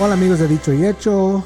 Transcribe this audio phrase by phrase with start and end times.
[0.00, 1.44] Hola amigos de Dicho y Hecho,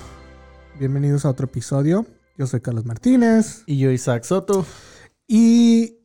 [0.79, 2.07] bienvenidos a otro episodio.
[2.37, 4.64] Yo soy Carlos Martínez Y yo, Isaac Soto.
[5.27, 5.98] y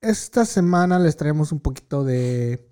[0.00, 2.70] esta semana les traemos un poquito de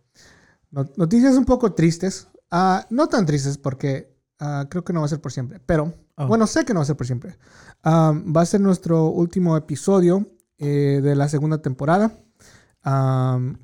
[0.71, 2.29] no- noticias un poco tristes.
[2.51, 5.95] Ah, no tan tristes porque ah, creo que no va a ser por siempre, pero
[6.17, 6.29] Oh.
[6.29, 7.37] bueno, sé que no va a ser por siempre.
[7.83, 12.13] Ah, va a ser nuestro último episodio eh, de la segunda temporada.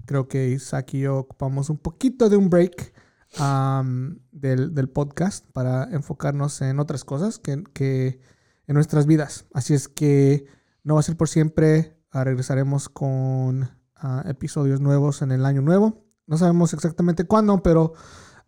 [0.05, 2.93] Creo que Isaac y yo ocupamos un poquito de un break
[3.39, 8.21] del, del podcast para enfocarnos en otras cosas que, que
[8.67, 9.47] en nuestras vidas.
[9.53, 10.47] Así es que
[10.85, 11.97] no va a ser por siempre.
[12.11, 16.05] Ah, regresaremos con ah, episodios nuevos en el año nuevo.
[16.27, 17.95] No sabemos exactamente cuándo, pero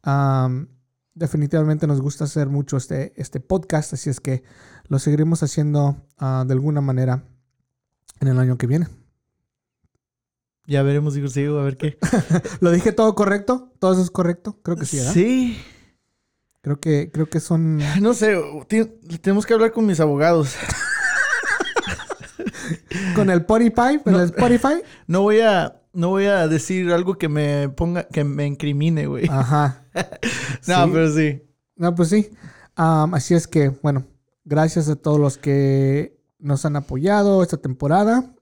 [0.03, 0.69] am,
[1.15, 3.95] definitivamente nos gusta hacer mucho este, este podcast.
[3.95, 4.45] Así es que
[4.89, 7.25] lo seguiremos haciendo ah, de alguna manera
[8.21, 8.87] en el año que viene.
[10.67, 11.99] Ya veremos, digo, a ver qué.
[12.61, 13.73] ¿Lo dije todo correcto?
[13.79, 14.59] ¿Todo eso es correcto?
[14.63, 15.13] Creo que sí, ¿verdad?
[15.13, 15.61] Sí.
[16.61, 17.81] Creo que, creo que son...
[18.01, 18.41] No sé,
[19.21, 20.55] tenemos que hablar con mis abogados.
[23.15, 24.83] Con el Spotify, con el Spotify.
[25.07, 29.29] No voy a, no voy a decir algo que me ponga, que me incrimine, güey.
[29.29, 29.85] Ajá.
[30.67, 30.91] no, sí.
[30.93, 31.43] pero sí.
[31.77, 32.31] No, pues sí.
[32.75, 34.05] Así es que, bueno,
[34.45, 38.35] gracias a todos los que nos han apoyado esta temporada.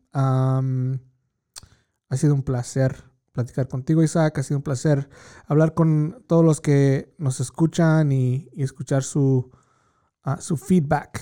[2.10, 4.38] Ha sido un placer platicar contigo, Isaac.
[4.38, 5.08] Ha sido un placer
[5.46, 9.50] hablar con todos los que nos escuchan y, y escuchar su,
[10.24, 11.20] ah, su feedback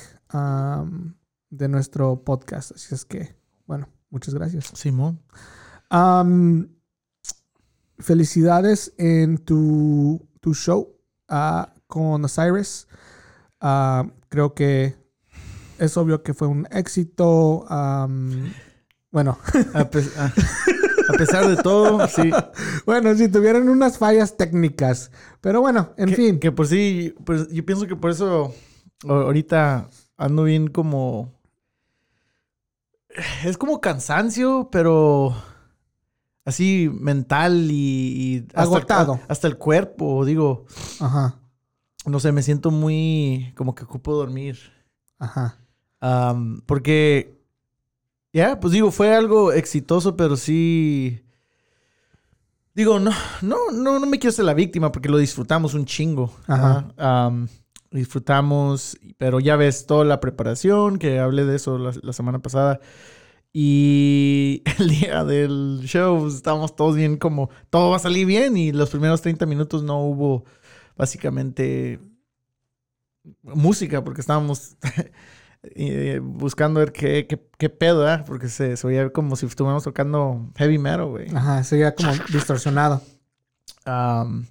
[1.50, 2.72] de nuestro podcast.
[2.72, 4.72] Así es que, bueno, muchas gracias.
[4.74, 5.22] Simón.
[7.98, 10.96] Felicidades en tu, tu show
[11.28, 12.86] ah, con Osiris.
[13.60, 14.96] Ah, creo que
[15.78, 17.66] es obvio que fue un éxito.
[17.68, 18.52] am,
[19.10, 19.38] bueno,
[19.74, 20.32] A, pe- a-
[21.08, 22.30] a pesar de todo, sí.
[22.86, 25.10] bueno, si tuvieron unas fallas técnicas.
[25.40, 26.38] Pero bueno, en que, fin.
[26.40, 28.54] Que por sí, pues yo pienso que por eso
[29.08, 31.32] ahorita ando bien como...
[33.44, 35.34] Es como cansancio, pero
[36.44, 37.74] así mental y...
[37.74, 39.20] y hasta el- Agotado.
[39.28, 40.66] hasta el cuerpo, digo.
[41.00, 41.40] Ajá,
[42.06, 43.52] No sé, me siento muy...
[43.56, 44.58] como que ocupo dormir.
[45.18, 45.58] ajá.
[46.66, 47.37] Porque...
[48.32, 51.22] Ya, pues digo, fue algo exitoso, pero sí...
[52.74, 53.10] Digo, no,
[53.42, 56.32] no, no, no me quiero ser la víctima porque lo disfrutamos un chingo.
[56.46, 56.92] Ajá.
[56.96, 57.48] Am,
[57.90, 62.80] disfrutamos, pero ya ves toda la preparación, que hablé de eso la, la semana pasada.
[63.52, 68.56] Y el día del show pues, estábamos todos bien como, todo va a salir bien
[68.56, 70.44] y los primeros 30 minutos no hubo
[70.96, 72.00] básicamente
[73.42, 74.76] música porque estábamos
[75.62, 78.24] eh, buscando ver qué, qué, qué pedo, ¿verdad?
[78.26, 81.28] Porque se, se oía como si estuviéramos tocando heavy metal, güey.
[81.34, 83.02] Ajá, sería como distorsionado.
[83.84, 84.46] Am,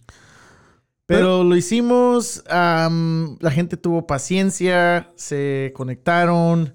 [1.07, 6.73] pero lo hicimos, la gente tuvo paciencia, se conectaron,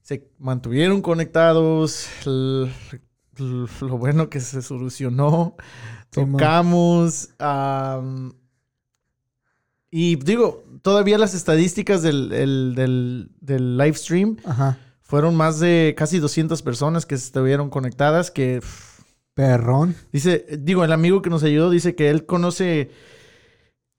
[0.00, 5.56] se mantuvieron conectados, lo bueno que se solucionó,
[6.10, 8.34] tocamos, am,
[9.96, 14.76] y digo, todavía las estadísticas del, el- del, del live stream Ajá.
[15.02, 18.58] fueron más de casi 200 personas que estuvieron conectadas, que...
[18.60, 18.94] pff,
[19.34, 19.94] Perrón.
[20.12, 22.90] Dice, digo, el amigo que nos ayudó dice que él conoce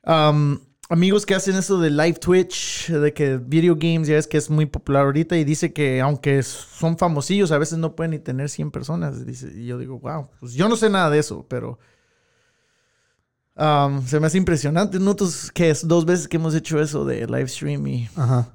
[0.03, 4.38] am, amigos que hacen eso de live Twitch, de que video games, ya es que
[4.38, 8.19] es muy popular ahorita, y dice que aunque son famosillos, a veces no pueden ni
[8.19, 9.25] tener 100 personas.
[9.25, 11.79] Dice, y yo digo, wow, pues yo no sé nada de eso, pero
[13.57, 14.99] se me hace impresionante.
[14.99, 18.49] Nosotros que es dos veces que hemos hecho eso de live stream y Ajá.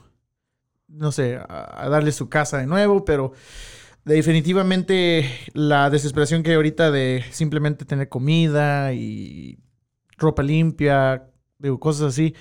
[0.89, 3.33] no sé, a, a darle su casa de nuevo, pero
[4.05, 9.59] definitivamente la desesperación que hay ahorita de simplemente tener comida y
[10.19, 11.25] ropa limpia,
[11.59, 12.35] digo, cosas así,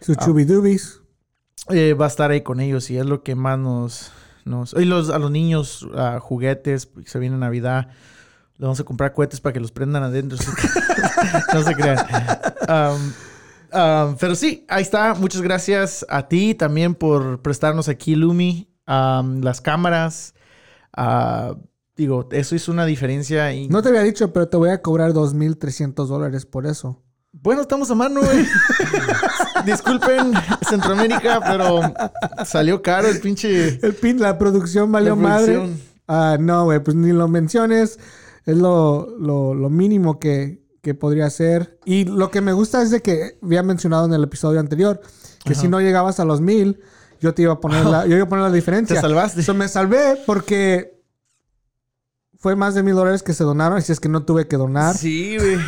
[0.00, 0.24] Sus Ah.
[0.24, 1.00] chubidubis.
[1.68, 4.12] eh, va a estar ahí con ellos y es lo que más nos...
[4.44, 5.86] nos y los, a los niños
[6.20, 7.88] juguetes, se viene Navidad,
[8.56, 10.38] le vamos a comprar cohetes para que los prendan adentro.
[11.54, 11.98] no se crean.
[13.72, 15.14] Um, pero sí, ahí está.
[15.14, 20.34] Muchas gracias a ti también por prestarnos aquí, Lumi, um, las cámaras.
[20.96, 21.54] Ah,
[21.96, 23.52] digo, eso hizo una diferencia.
[23.52, 23.68] Y...
[23.68, 27.02] No te había dicho, pero te voy a cobrar 2.300 dólares por eso.
[27.32, 28.44] Bueno, estamos a mano, güey.
[29.64, 30.32] Disculpen,
[30.68, 31.80] Centroamérica, pero
[32.44, 33.78] salió caro el pinche.
[33.84, 35.68] El pin, la producción valió La madre.
[36.08, 37.98] Ah, no, güey, pues ni lo menciones.
[38.46, 41.78] Es lo, lo- lo mínimo que, que podría ser.
[41.84, 45.00] Y lo que me gusta es de que había mencionado en el episodio anterior
[45.44, 46.80] que si no llegabas a los mil,
[47.20, 48.96] yo te iba a poner la, yo iba a poner la diferencia.
[48.96, 49.42] Te salvaste.
[49.42, 51.00] So, me salvé porque
[52.38, 53.78] fue más de mil dólares que se donaron.
[53.78, 54.96] Así es que no tuve que donar.
[54.96, 55.58] Sí, güey.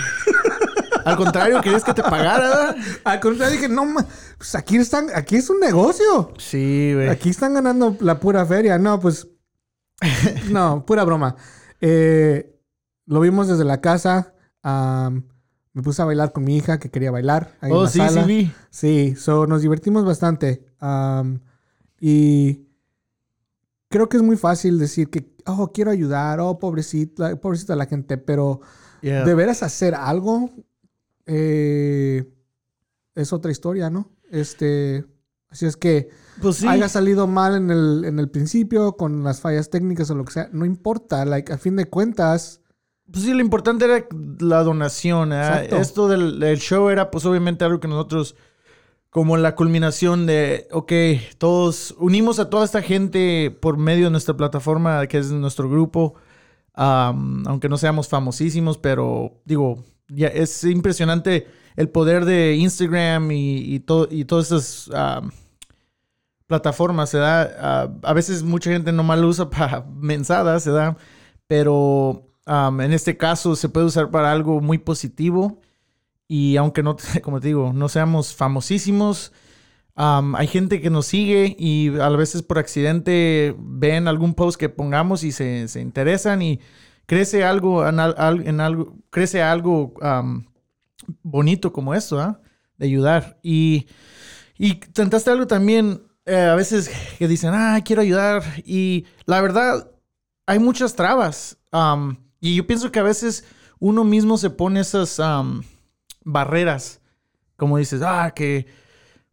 [1.04, 2.74] Al contrario, querías que te pagara.
[3.04, 4.06] Al contrario, dije, no, ma-
[4.38, 6.32] pues aquí están, aquí es un negocio.
[6.38, 7.08] Sí, güey.
[7.08, 8.78] Aquí están ganando la pura feria.
[8.78, 9.26] No, pues.
[10.50, 11.36] No, pura broma.
[11.80, 12.56] Eh,
[13.06, 14.32] lo vimos desde la casa.
[14.62, 15.24] Am,
[15.74, 17.56] me puse a bailar con mi hija que quería bailar.
[17.60, 18.22] Ahí en Oh, la sí, sala.
[18.22, 18.52] sí, vi.
[18.70, 20.64] Sí, so, nos divertimos bastante.
[20.80, 21.40] Am,
[22.00, 22.66] y
[23.88, 28.18] creo que es muy fácil decir que, oh, quiero ayudar, oh, pobrecita, pobrecita la gente,
[28.18, 28.60] pero
[29.02, 29.24] Yeah.
[29.24, 30.48] de veras hacer algo
[31.26, 32.24] eh,
[33.14, 34.10] es otra historia, ¿no?
[34.30, 35.04] Este,
[35.48, 36.08] así es que
[36.40, 36.66] Pues sí.
[36.68, 40.32] haya salido mal en el, en el principio con las fallas técnicas o lo que
[40.32, 42.60] sea, no importa, like, a fin de cuentas,
[43.12, 44.06] Pues sí, lo importante era
[44.40, 45.32] la donación.
[45.32, 45.76] Exacto.
[45.76, 48.34] Esto del, del show era, pues obviamente, algo que nosotros,
[49.10, 50.92] como la culminación de, ok,
[51.38, 56.14] todos unimos a toda esta gente por medio de nuestra plataforma, que es nuestro grupo,
[56.74, 63.80] aunque no seamos famosísimos, pero digo, ya es impresionante el poder de Instagram y, y,
[63.80, 65.30] to- y todas esas am,
[66.46, 67.90] plataformas, se da.
[68.02, 70.96] a veces mucha gente nomás lo usa para mensadas, se da.
[71.46, 75.60] Pero um, en este caso se puede usar para algo muy positivo.
[76.28, 79.32] Y aunque no, como te digo, no seamos famosísimos,
[79.96, 84.68] um, hay gente que nos sigue y a veces por accidente ven algún post que
[84.68, 86.60] pongamos y se, se interesan y
[87.06, 90.44] crece algo en, al- en algo, crece algo um,
[91.22, 92.40] bonito como esto, ¿ah?
[92.78, 93.38] De ayudar.
[93.42, 93.86] Y,
[94.58, 98.42] y tentaste algo también, eh, a veces que dicen, ah, quiero ayudar.
[98.64, 99.90] Y la verdad,
[100.46, 101.58] hay muchas trabas.
[101.72, 103.44] um, y yo pienso que a veces
[103.78, 105.62] uno mismo se pone esas um,
[106.24, 107.00] barreras.
[107.56, 108.66] Como dices, ah, que,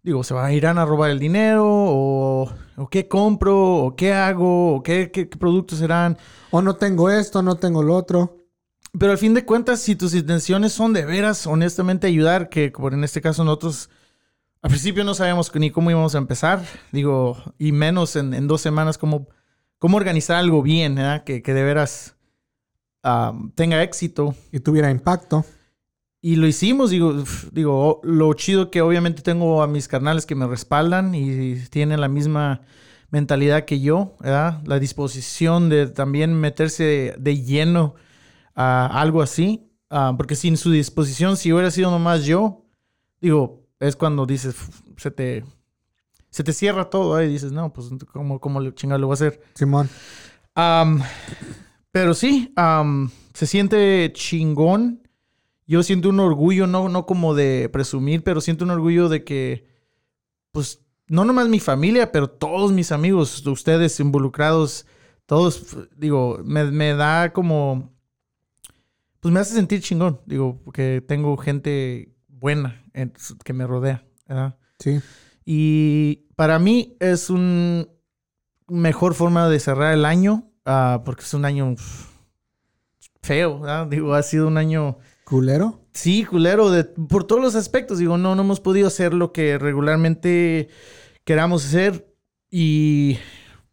[0.04, 4.14] digo, se va a irán a robar el dinero, o, o qué compro, o qué
[4.14, 6.18] hago, o qué, qué- qué productos serán.
[6.52, 8.38] o no tengo esto, no tengo lo otro.
[8.98, 12.94] Pero al fin de cuentas, si tus intenciones son de veras, honestamente, ayudar, que por
[12.94, 13.90] en este caso nosotros
[14.62, 18.62] al principio no sabíamos ni cómo íbamos a empezar, digo, y menos en, en dos
[18.62, 19.28] semanas cómo,
[19.78, 21.24] cómo organizar algo bien, ¿verdad?
[21.24, 22.16] Que, que de veras
[23.04, 24.36] ah, tenga éxito.
[24.52, 25.46] Y tuviera impacto.
[26.22, 30.48] Y lo hicimos, digo, digo, lo chido que obviamente tengo a mis carnales que me
[30.48, 32.62] respaldan y tienen la misma
[33.10, 34.62] mentalidad que yo, ¿verdad?
[34.66, 37.96] La disposición de también meterse de lleno
[38.54, 39.72] a algo así.
[39.90, 42.66] ah, porque sin su disposición, si hubiera sido nomás yo,
[43.22, 44.56] digo, es cuando dices,
[44.98, 45.46] se te,
[46.30, 47.26] se te cierra todo, ¿eh?
[47.26, 49.42] y dices, no, pues, ¿cómo, cómo chingado lo voy a hacer?
[49.56, 49.90] Simón.
[50.54, 51.02] Am,
[51.92, 55.08] pero sí, am, se siente chingón.
[55.68, 59.68] Yo siento un orgullo, no, no como de presumir, pero siento un orgullo de que,
[60.52, 64.86] pues, no nomás mi familia, pero todos mis amigos, ustedes involucrados,
[65.28, 67.92] todos, digo, me, me da como,
[69.20, 74.58] pues me hace sentir chingón, digo, porque tengo gente buena en- que me rodea, ¿verdad?
[74.80, 75.00] Sí.
[75.46, 77.88] Y para mí es una
[78.68, 81.76] mejor forma de cerrar el año, ah, porque es un año
[83.22, 83.88] feo, ¿verdad?
[83.88, 85.86] Digo, ha sido un año, Culero.
[85.94, 88.00] sí, culero, de, por todos los aspectos.
[88.00, 90.70] Digo, no, no hemos podido hacer lo que regularmente
[91.24, 92.14] queramos hacer,
[92.50, 93.18] y,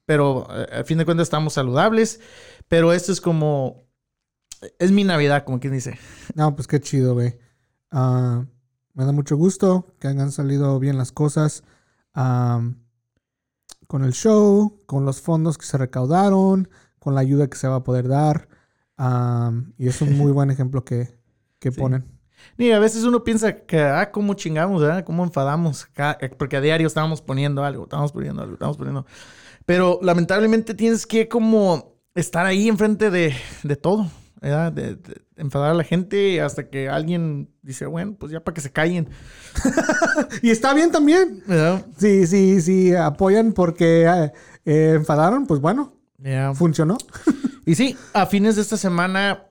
[0.05, 2.21] pero eh, a fin de cuentas estamos saludables,
[2.69, 3.87] pero esto es como,
[4.79, 5.99] es mi Navidad, como quien dice.
[6.35, 7.39] No, pues qué chido, güey.
[7.91, 8.45] Ah,
[8.95, 11.63] me da mucho gusto que hayan salido bien las cosas.
[12.13, 12.86] Am,
[13.87, 17.77] con el show, con los fondos que se recaudaron, con la ayuda que se va
[17.77, 18.49] a poder dar.
[19.79, 21.19] Y es un muy buen ejemplo que,
[21.59, 21.81] que Sí.
[21.81, 22.05] ponen.
[22.59, 25.05] Y a veces uno piensa que, ah, cómo chingamos, ¿verdad?
[25.05, 25.89] Cómo enfadamos.
[26.21, 29.07] Eh, Porque a diario estábamos poniendo algo, estábamos poniendo algo, estábamos poniendo.
[29.65, 34.07] Pero lamentablemente tienes que como estar ahí enfrente de, de todo,
[34.41, 34.73] ¿verdad?
[34.73, 38.61] De, de enfadar a la gente hasta que alguien dice, bueno, pues ya para que
[38.61, 39.09] se callen,
[40.43, 41.43] Y está bien también.
[41.47, 41.87] ¿verdad?
[41.97, 44.33] Sí, sí, sí, apoyan porque eh,
[44.65, 45.95] eh, enfadaron, pues bueno,
[46.55, 46.97] funcionó.
[47.65, 49.47] Y sí, a fines de esta semana,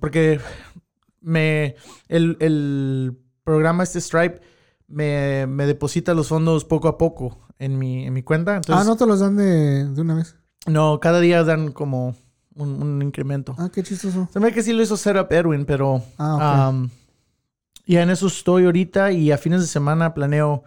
[0.00, 0.40] porque
[1.20, 1.76] me.
[2.08, 4.40] El, el programa, este Stripe,
[4.88, 8.56] me, me deposita los fondos poco a poco en mi, en mi cuenta.
[8.56, 10.36] Entonces, ah, no te los dan de, de una vez.
[10.66, 12.16] no, cada día dan como
[12.54, 13.54] un, un incremento.
[13.58, 14.28] Ah, qué chistoso.
[14.32, 16.02] Se me ve que sí lo hizo Setup Edwin, pero...
[16.18, 16.42] Ah, ok.
[16.42, 16.90] am,
[17.86, 20.64] ya en eso estoy ahorita y a fines de semana planeo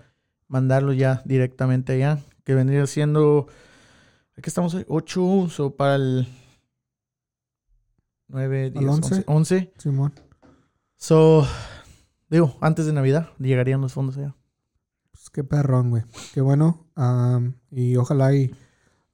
[0.47, 2.19] mandarlo ya directamente allá.
[2.43, 3.47] Que vendría siendo...
[4.37, 6.27] Aquí estamos hoy, 8, o para el
[8.27, 9.13] 9, 10, 11?
[9.15, 9.23] 11.
[9.27, 9.73] 11.
[9.77, 10.13] Simón.
[10.95, 11.47] So,
[12.29, 14.35] digo, antes de Navidad llegarían los fondos allá.
[15.11, 16.03] Pues qué perrón, güey.
[16.33, 16.85] Qué bueno.
[16.95, 18.53] Am, y ojalá y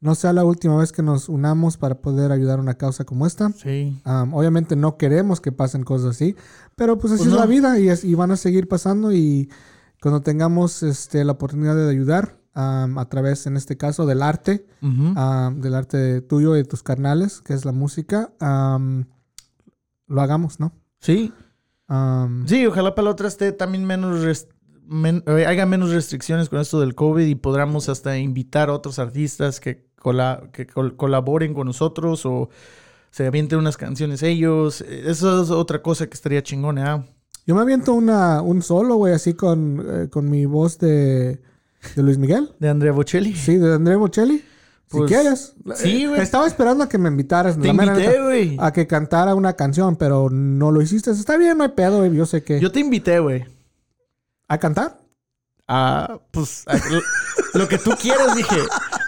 [0.03, 3.25] no sea la última vez que nos unamos para poder ayudar a una causa como
[3.25, 3.49] esta.
[3.53, 3.99] Sí.
[4.03, 6.35] Am, obviamente no queremos que pasen cosas así,
[6.75, 9.49] pero pues así Pues es la vida y, es- y van a seguir pasando y
[10.01, 15.73] cuando tengamos este, la oportunidad de ayudar a través, en este caso, del arte, del
[15.73, 18.31] arte tuyo y de tus carnales, que es la música,
[20.07, 20.73] lo hagamos, ¿no?
[20.99, 21.33] Sí.
[22.45, 24.47] Sí, ojalá para la otra esté también menos...
[24.87, 28.99] men- eh, haya menos restricciones con esto del COVID y podamos hasta invitar a otros
[28.99, 32.49] artistas que, cola- que col- colaboren con nosotros o
[33.11, 34.81] se avienten unas canciones ellos.
[34.81, 36.93] Eh, Eso es otra cosa que estaría chingona.
[36.93, 37.05] ¿ah?
[37.45, 41.41] Yo me aviento una, un solo, güey, así con, eh, con mi voz de,
[41.95, 42.51] de Luis Miguel.
[42.59, 43.33] De Andrea Bocelli.
[43.35, 44.37] Sí, de André Bocelli.
[44.91, 45.53] Si Pues, quieres.
[45.75, 46.21] sí, Eh, güey.
[46.21, 47.57] Estaba esperando a que me invitaras.
[47.59, 48.57] Te la invité, güey.
[48.59, 51.09] A que cantara una canción, pero no lo hiciste.
[51.11, 52.13] Está bien, no hay pedo, güey.
[52.15, 52.59] Yo sé que.
[52.59, 53.45] Yo te invité, güey.
[54.53, 54.99] ¿A cantar?
[55.67, 56.77] a, pues, a-
[57.57, 58.57] lo, que tú quieras, dije.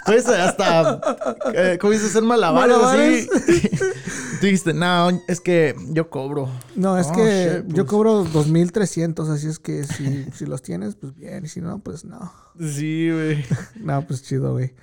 [0.06, 1.00] Pues hasta,
[1.54, 2.10] eh, ¿cómo dices?
[2.10, 3.28] Hacer malabares, Malabares.
[3.30, 3.68] así.
[4.40, 6.48] tú dijiste, no, es que yo cobro.
[6.74, 7.90] No, es Oh, que shit, yo pues.
[7.90, 11.44] cobro 2.300, así es que si, si los tienes, pues bien.
[11.44, 12.32] Y si no, pues no.
[12.58, 13.44] Sí, güey.
[13.76, 14.74] No, pues chido, güey.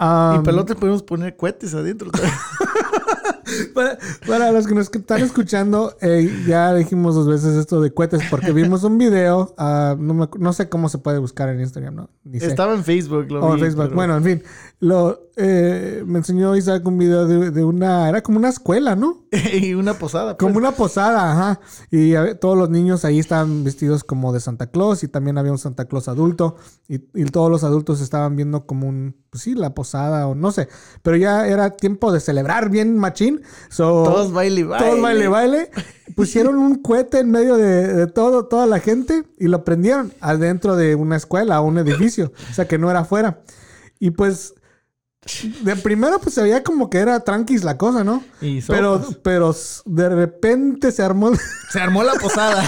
[0.00, 2.10] y pelote podemos poner cohetes adentro.
[3.74, 8.22] Para, para los que nos están escuchando, eh, ya dijimos dos veces esto de cohetes
[8.30, 9.54] porque vimos un video.
[9.58, 12.10] ah, no, me no sé cómo se puede buscar en Instagram, ¿no?
[12.32, 13.84] Estaba en Facebook, lo Oh, vi, Facebook.
[13.84, 14.42] pero- Bueno, en fin.
[14.80, 18.08] Lo, eh, me enseñó Isaac un video de, de una...
[18.08, 19.24] Era como una escuela, ¿no?
[19.52, 20.36] y una posada.
[20.36, 20.46] pues.
[20.46, 21.60] Como una posada, ajá.
[21.90, 25.52] Y a todos los niños ahí estaban vestidos como de Santa Claus y también había
[25.52, 26.56] un Santa Claus adulto.
[26.88, 29.16] Y, y todos los adultos estaban viendo como un...
[29.30, 30.68] Pues sí, la posada o no sé.
[31.02, 33.39] Pero ya era tiempo de celebrar bien machín.
[33.68, 34.86] So, Todos baile y baile.
[34.86, 35.70] todos baile, baile.
[36.16, 40.76] Pusieron un cohete en medio de, de todo, toda la gente y lo prendieron adentro
[40.76, 42.32] de una escuela o un edificio.
[42.50, 43.40] O sea, que no era afuera.
[43.98, 44.54] Y pues,
[45.62, 48.24] de primero pues se veía como que era tranquis la cosa, ¿no?
[48.40, 49.54] Y Pero, pero
[49.84, 51.30] de repente se armó,
[51.70, 52.64] Se armó la posada.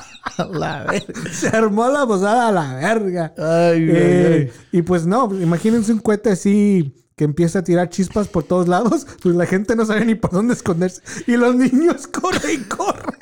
[0.52, 1.30] la verga.
[1.32, 3.34] se armó la posada a la verga.
[3.38, 4.78] Ay, Eh, ay.
[4.78, 9.06] y pues no, imagínense un cohete así que empieza a tirar chispas por todos lados,
[9.22, 11.02] pues la gente no sabe ni por dónde esconderse.
[11.26, 13.18] Y los niños corren y corren.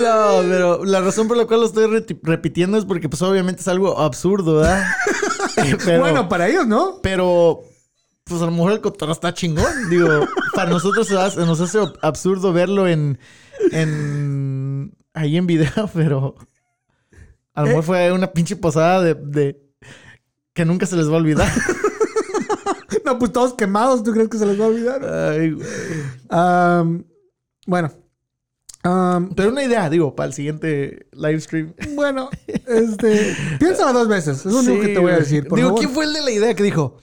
[0.00, 1.86] No, pero la razón por la cual lo estoy
[2.22, 4.84] repitiendo es porque, pues, obviamente es algo absurdo, ¿verdad?
[5.56, 6.98] Eh, pero, bueno, para ellos, ¿no?
[7.00, 7.62] pero,
[8.24, 9.88] pues, a lo mejor el cotorreo está chingón.
[9.88, 10.08] Digo,
[10.52, 13.20] para nosotros hace- nos hace absurdo verlo en,
[13.70, 16.34] en, ahí en video, pero
[17.54, 19.60] a lo mejor fue una pinche posada de, de,
[20.54, 21.52] que nunca se les va a olvidar.
[23.04, 25.04] No, pues todos quemados, ¿tú crees que se les va a olvidar?
[25.04, 27.04] Ay, güey.
[27.66, 27.92] Bueno.
[29.34, 31.74] Pero una idea, digo, para el siguiente live stream.
[31.94, 32.28] bueno,
[32.66, 33.34] este.
[33.58, 34.38] Piénsalo dos veces.
[34.44, 35.46] Es lo único Sí, que te voy a decir.
[35.48, 35.80] Por Digo, favor.
[35.80, 36.98] ¿quién fue el de la idea que dijo?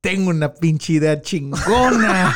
[0.00, 2.34] Tengo una pinche idea chingona.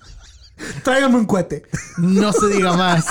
[0.84, 1.64] Tráigame un cohete.
[1.98, 3.06] No se diga más.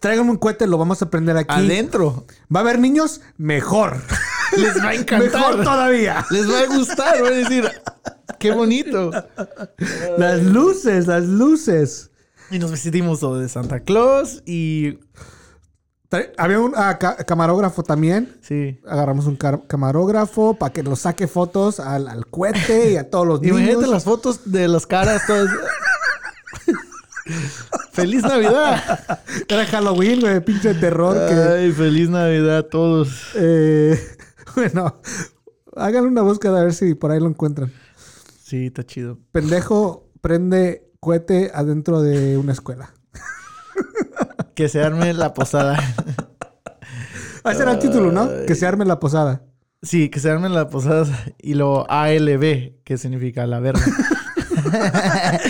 [0.00, 1.54] Tráigame un cohete, lo vamos a prender aquí.
[1.54, 2.26] Adentro.
[2.54, 3.20] ¿Va a haber niños?
[3.36, 4.00] Mejor.
[4.56, 5.32] Les va a encantar.
[5.32, 6.24] Mejor todavía.
[6.30, 7.22] Les va a gustar.
[7.22, 7.70] Van a decir,
[8.38, 9.10] qué bonito.
[10.18, 12.10] Las luces, las luces.
[12.50, 14.98] Y nos vestimos todo de Santa Claus y...
[16.38, 18.38] Había un ah, ca- camarógrafo también.
[18.40, 18.80] Sí.
[18.86, 23.40] Agarramos un camarógrafo para que nos saque fotos al, al cohete y a todos los
[23.42, 23.58] niños.
[23.58, 25.50] Imagínate las fotos de las caras todas.
[27.92, 29.00] ¡Feliz Navidad!
[29.48, 31.16] Era Halloween, güey, pinche terror.
[31.28, 33.08] que, Ay, feliz Navidad a todos.
[33.34, 33.98] eh,
[34.72, 35.00] bueno,
[35.76, 37.72] hagan una búsqueda a ver si por ahí lo encuentran.
[38.42, 39.18] Sí, está chido.
[39.32, 42.92] Pendejo prende cohete adentro de una escuela.
[44.54, 45.76] Que se arme la posada.
[47.44, 48.28] Ese era el título, ¿no?
[48.46, 49.42] Que se arme la posada.
[49.82, 51.06] Sí, que se arme la posada
[51.38, 53.84] y lo ALB, que significa la verga.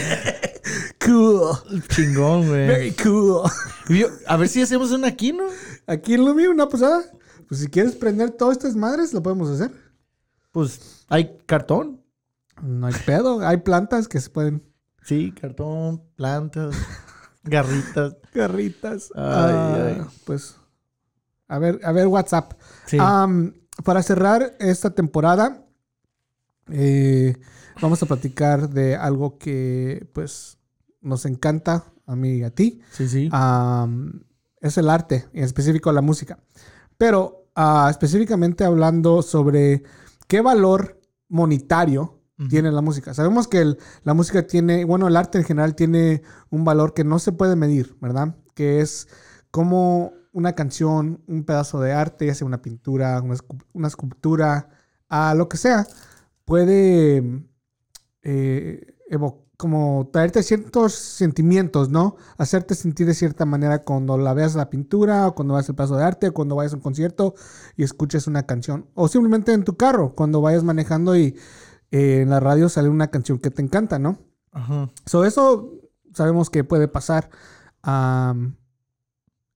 [1.05, 1.57] Cool.
[1.89, 2.67] Chingón, güey.
[2.67, 3.49] Very cool.
[3.89, 5.45] Yo- A ver si hacemos una aquí, ¿no?
[5.87, 7.01] Aquí en mío, una posada.
[7.49, 9.71] Pues si quieres prender todas estas madres, lo podemos hacer.
[10.53, 12.03] Pues hay cartón.
[12.63, 13.47] No hay pedo.
[13.47, 14.63] Hay plantas que se pueden.
[15.03, 16.75] Sí, cartón, plantas.
[17.45, 18.17] Garritas.
[18.35, 19.11] Garritas.
[19.15, 19.23] Ay,
[19.55, 20.03] Ah, ay.
[20.25, 20.57] Pues,
[21.49, 22.55] a ver, a ver, WhatsApp.
[22.87, 22.97] Sí.
[23.01, 25.65] Am, para cerrar esta temporada,
[26.69, 27.37] eh,
[27.81, 30.59] vamos a platicar de algo que, pues,
[31.01, 32.81] nos encanta a mí y a ti.
[32.91, 33.29] sí, sí.
[33.33, 34.25] Am,
[34.61, 36.39] es el arte, en específico la música.
[36.99, 39.83] Pero ah, específicamente hablando sobre
[40.29, 42.13] qué valor monetario
[42.51, 43.15] tiene la música.
[43.15, 47.03] Sabemos que el- la música tiene, bueno, el arte en general tiene un valor que
[47.03, 48.37] no se puede medir, ¿verdad?
[48.55, 49.09] Que es
[49.51, 54.69] como una canción, un pedazo de arte, ya sea una pintura, una, escu- una escultura,
[55.09, 55.87] a lo que sea,
[56.45, 57.43] puede
[58.23, 62.17] eh, evo- como traerte ciertos sentimientos, ¿no?
[62.37, 65.97] Hacerte sentir de cierta manera cuando la veas la pintura, o cuando veas el pedazo
[65.97, 67.35] de arte, o cuando vayas a un concierto
[67.77, 68.87] y escuches una canción.
[68.95, 71.37] O simplemente en tu carro, cuando vayas manejando y
[71.91, 74.19] eh, en la radio sale una canción que te encanta, ¿no?
[74.53, 74.91] Ajá.
[75.07, 75.71] So, eso
[76.13, 77.31] sabemos que puede pasar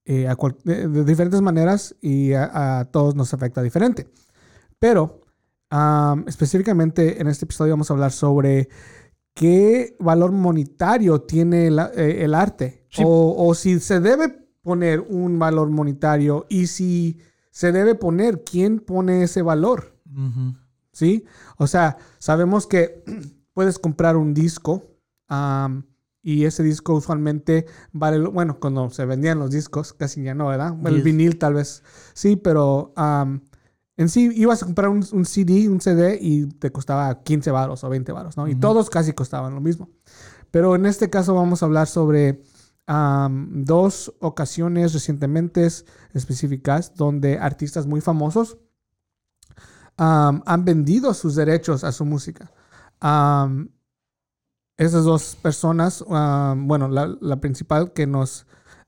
[0.05, 4.09] eh, a cual- de, de diferentes maneras y a, a todos nos afecta diferente.
[4.79, 5.21] Pero
[5.69, 8.69] am, específicamente en este episodio vamos a hablar sobre
[9.35, 13.03] qué valor monetario tiene la- eh, el arte Sí.
[13.05, 14.29] o, o si se debe
[14.63, 17.19] poner un valor monetario y si
[17.51, 19.97] se debe poner, ¿quién pone ese valor?
[20.93, 21.25] ¿sí?
[21.57, 23.03] O sea, sabemos que
[23.55, 24.83] puedes comprar un disco
[25.29, 25.85] am,
[26.23, 30.75] y ese disco usualmente vale, bueno, cuando se vendían los discos, casi ya no, ¿verdad?
[30.87, 31.83] El vinil tal vez,
[32.13, 33.41] sí, pero am,
[33.97, 37.85] en sí ibas a comprar un, un CD, un CD y te costaba 15 varos
[37.85, 38.49] o 20 varos, ¿no?
[38.49, 39.91] Y todos casi costaban lo mismo.
[40.51, 42.43] Pero en este caso vamos a hablar sobre
[42.87, 45.69] dos ocasiones recientemente
[46.13, 48.59] específicas donde artistas muy famosos
[49.97, 52.51] am, han vendido sus derechos a su música.
[54.77, 58.47] Esas dos personas, bueno, la, la principal que nos,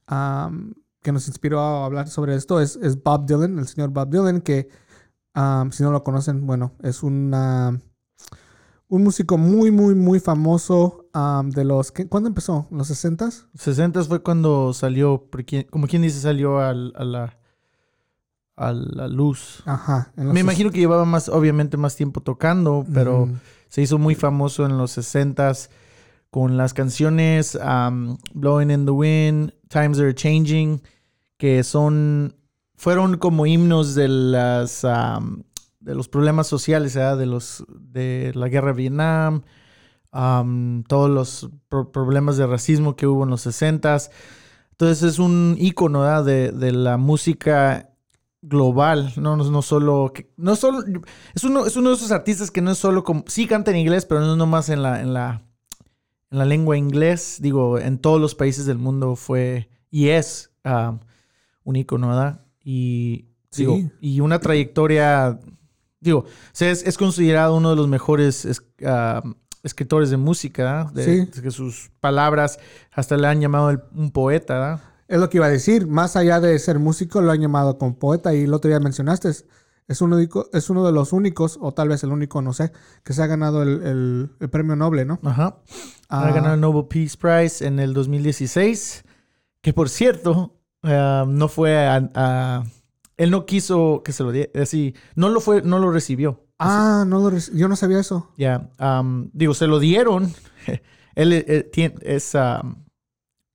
[0.09, 4.40] que nos inspiró a hablar sobre esto es, es Bob Dylan, el señor Bob Dylan,
[4.40, 4.68] que
[5.35, 7.81] am, si no lo conocen, bueno, es una,
[8.88, 11.92] un músico muy, muy, muy famoso am, de los...
[11.92, 12.66] que- ¿Cuándo empezó?
[12.71, 13.47] ¿En los 60s?
[13.55, 15.29] 60 fue cuando salió,
[15.71, 17.38] como quien dice, salió al- a, la,
[18.57, 19.62] a la luz.
[19.66, 20.12] Ajá.
[20.16, 24.66] Me imagino que llevaba más, obviamente, más tiempo tocando, pero Mm, se hizo muy famoso
[24.66, 25.71] en los 60s
[26.31, 30.83] con las canciones um, Blowing in the Wind, Times Are Changing,
[31.38, 32.35] que son,
[32.83, 35.45] fueron como himnos de las, um,
[35.79, 37.16] de los problemas sociales, ¿verdad?
[37.16, 39.42] de los, de la guerra de Vietnam,
[40.12, 44.11] um, todos los pro- problemas de racismo que hubo en los 60s.
[44.73, 45.57] Entonces es un
[45.92, 46.25] ¿verdad?
[46.25, 47.90] de, de la música
[48.40, 50.83] global, no, no, solo, no solo,
[51.37, 53.77] es uno, es uno de esos artistas que no es solo como, sí canta en
[53.77, 55.45] inglés, pero no es nomás en la, en la,
[56.33, 60.99] en la lengua inglés, digo, en todos los países del mundo fue y es ah,
[61.62, 62.41] un ícono, ¿verdad?
[62.64, 63.62] Y, Sí.
[63.66, 65.38] digo, y una trayectoria,
[66.01, 66.25] digo,
[66.59, 69.22] es, es considerado uno de los mejores es- ah,
[69.62, 70.92] escritores de música, ¿verdad?
[70.92, 71.40] de, Sí.
[71.42, 72.59] que sus palabras
[72.90, 74.81] hasta le han llamado el- un poeta, ¿verdad?
[75.09, 75.87] Es lo que iba a decir.
[75.87, 78.35] Más allá de ser músico, lo han llamado como poeta.
[78.35, 79.44] Y el otro día mencionaste, es,
[79.87, 82.72] es, uno, de- es uno de los únicos, o tal vez el único, no sé,
[83.05, 85.20] que se ha ganado el, el- el premio Nobel, ¿no?
[85.22, 85.59] Ajá.
[86.09, 89.05] Ah, Ha ganado el Nobel Peace Prize en el 2016.
[89.61, 92.64] Que por cierto, eh, no fue a, a-
[93.16, 94.51] Él no quiso que se lo diera.
[94.62, 96.45] Así, no lo fue, no lo recibió.
[96.59, 98.31] ah, no lo yo no sabía eso.
[98.37, 98.71] Ya.
[98.79, 100.33] am, digo, se lo dieron.
[101.14, 102.33] él eh, tiene, es.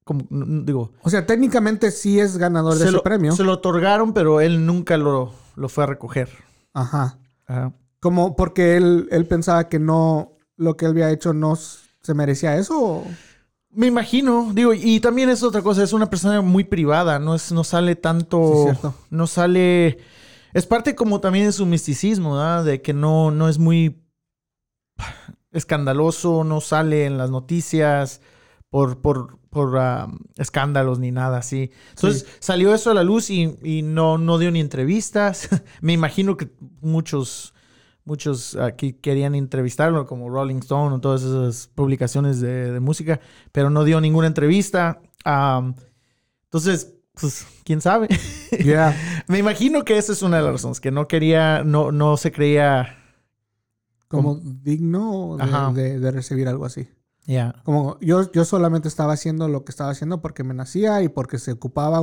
[0.03, 0.91] como, n- digo.
[1.01, 3.31] O sea, técnicamente sí es ganador de Se ese lo, premio.
[3.33, 6.29] se lo otorgaron, pero él nunca lo, lo fue a recoger.
[6.73, 7.17] Ajá.
[7.45, 7.73] Ajá.
[7.99, 12.55] Como porque él, él pensaba que no, lo que él había hecho no se merecía
[12.57, 12.79] eso.
[12.79, 13.03] o-
[13.77, 17.51] Me imagino, digo, y también es otra cosa, es una persona muy privada, no es,
[17.51, 18.93] no sale Sí, tanto, cierto.
[19.11, 19.99] no sale,
[20.53, 22.65] es parte como también de su misticismo, ¿verdad?
[22.65, 24.01] De que no, no es muy
[25.51, 28.21] escandaloso, no sale en las noticias
[28.69, 31.71] por, por, por ah, escándalos ni nada así.
[31.91, 32.35] Entonces Sí.
[32.39, 35.49] salió eso a la luz y, y no, no dio ni entrevistas.
[35.81, 36.49] Me imagino que
[36.81, 37.53] muchos,
[38.07, 43.19] muchos aquí querían entrevistarlo, como Rolling Stone o todas esas publicaciones de, de música,
[43.51, 45.01] pero no dio ninguna entrevista.
[45.23, 45.75] Am,
[46.45, 48.07] entonces, pues, quién sabe.
[48.63, 48.95] Yeah.
[49.27, 52.31] Me imagino que esa es una de las razones, que no quería, no, no se
[52.31, 52.95] creía.
[54.07, 55.71] Como digno de, Ajá.
[55.73, 56.87] de- de recibir algo así.
[57.25, 57.55] Ya.
[57.65, 61.39] Como yo, yo solamente estaba haciendo lo que estaba haciendo porque me nacía y porque
[61.39, 61.99] se ocupaba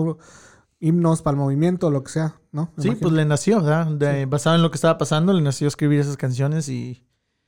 [0.80, 2.72] himnos para el movimiento, lo que sea, ¿no?
[2.76, 3.00] Me Sí, imagino.
[3.08, 3.86] pues le nació, ¿verdad?
[3.86, 7.04] De- Basado en lo que estaba pasando, le nació escribir esas canciones y,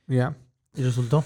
[0.07, 0.35] Ya.
[0.75, 1.23] y resultó.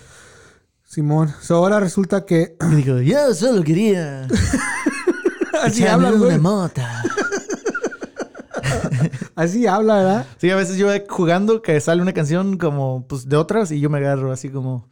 [0.84, 1.34] Simón.
[1.42, 4.28] So, ahora resulta que Y dijo, yo solo quería
[5.64, 7.04] así habla, una mota.
[9.36, 10.26] Así habla, ¿verdad?
[10.38, 13.90] Sí, a veces yo jugando que sale una canción como pues de otras y yo
[13.90, 14.90] me agarro así como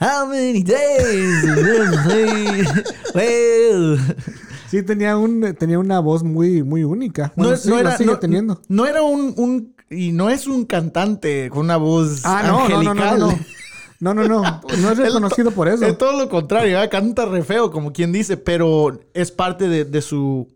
[0.00, 1.44] How many days?
[3.14, 3.98] well,
[4.70, 7.32] Sí, tenía un tenía una voz muy muy única.
[7.36, 8.60] no, Bueno, sí, no la era sigue no, teniendo.
[8.68, 12.82] no era un, un y no es un cantante con una voz Ah, no, no,
[12.82, 13.18] no, no, angelical.
[13.20, 13.38] no, no.
[13.98, 15.86] No, no, es reconocido por eso.
[15.86, 16.90] Es todo lo contrario, ¿verdad?
[16.90, 20.48] canta re feo, como quien dice, pero es parte de, de su,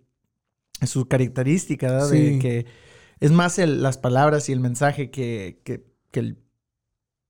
[0.81, 2.11] de su característica, ¿verdad?
[2.11, 2.67] De que
[3.19, 6.39] es más el- las palabras y el mensaje que, que, que el-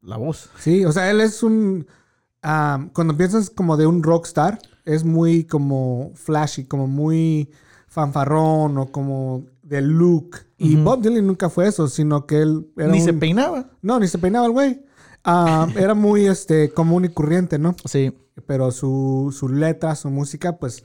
[0.02, 0.50] la voz.
[0.58, 1.86] Sí, o sea, él es un.
[2.42, 7.50] ah, cuando piensas como de un rockstar, es muy como flashy, como muy
[7.88, 10.36] fanfarrón o como de look.
[10.58, 10.76] Y.
[10.76, 13.70] Bob Dylan nunca fue eso, sino que él era Ni se peinaba.
[13.82, 14.82] No, ni se peinaba el güey.
[15.24, 17.74] Ah, era muy este, común y corriente, ¿no?
[17.84, 18.12] Sí.
[18.46, 20.82] Pero su, su letra, su música, pues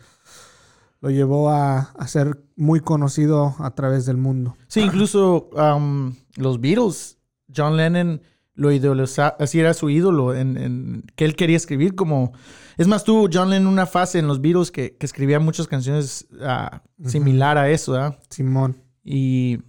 [1.01, 4.55] lo llevó a, a ser muy conocido a través del mundo.
[4.67, 7.17] Sí, incluso um, los Beatles,
[7.55, 8.21] John Lennon
[8.55, 12.33] lo idolizaba, así era su ídolo, en, en- que él quería escribir como...
[12.77, 16.27] Es más, tuvo John Lennon una fase en los Beatles que, que escribía muchas canciones
[16.41, 18.19] ah, similar a eso, ¿verdad?
[18.29, 18.81] Simón.
[19.03, 19.59] Y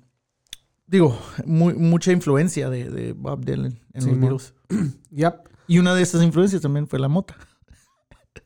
[0.87, 4.19] digo, muy- mucha influencia de, de Bob Dylan en los.
[4.21, 4.55] Beatles.
[5.11, 5.35] Yep.
[5.69, 7.37] Y una de esas influencias también fue la mota.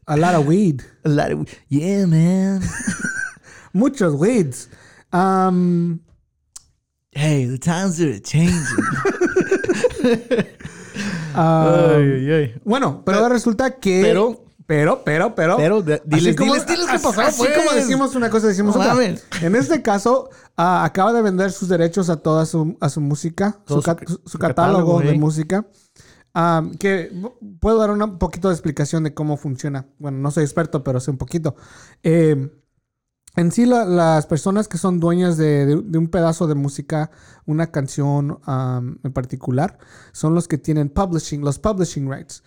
[0.07, 0.81] A lot of weed.
[1.05, 2.61] A lot of- yeah, man.
[3.73, 4.68] Muchos weeds.
[5.12, 6.01] Um,
[7.12, 8.55] Hey, the times are changing.
[11.35, 12.55] ah, ay, ay, ay.
[12.64, 14.01] bueno, pero ahora resulta que.
[14.03, 15.57] Pero, Pero, pero, pero.
[15.57, 17.59] pero, de- diles, así como, diles, diles qué pasó, así pues.
[17.59, 18.95] como decimos una cosa, decimos No otra.
[18.95, 19.25] mames.
[19.43, 23.59] En este caso, ah, acaba de vender sus derechos a toda su, a su música,
[23.67, 25.67] su, ca- su- su su catálogo, catálogo, de música.
[26.35, 27.11] Ah, que
[27.59, 29.89] puedo dar un poquito de explicación de cómo funciona.
[29.99, 31.57] Bueno, no soy experto, pero sé un poquito.
[32.05, 32.49] Eh,
[33.35, 37.11] en sí, la- las personas que son dueñas de, de- de un pedazo de música,
[37.45, 38.39] una canción
[39.03, 39.79] en particular,
[40.13, 42.45] son los que tienen publishing, los publishing rights.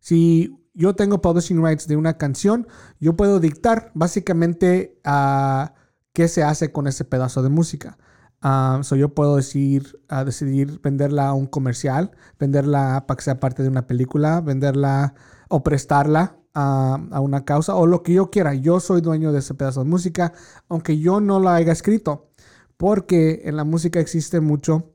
[0.00, 2.66] Si yo tengo publishing rights de una canción,
[3.00, 5.74] yo puedo dictar básicamente a
[6.12, 7.98] qué se hace con ese pedazo de música.
[8.40, 13.38] Ah, so yo puedo decir, a decidir venderla a un comercial, venderla para que sea
[13.40, 15.14] parte de una película, venderla
[15.48, 18.54] o prestarla a, una causa o lo que yo quiera.
[18.54, 20.32] Yo soy dueño de ese pedazo de música,
[20.68, 22.30] aunque yo no la haya escrito,
[22.76, 24.90] porque en la música existe mucho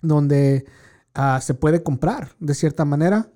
[0.00, 0.64] donde
[1.14, 3.30] ah, se puede comprar de cierta manera.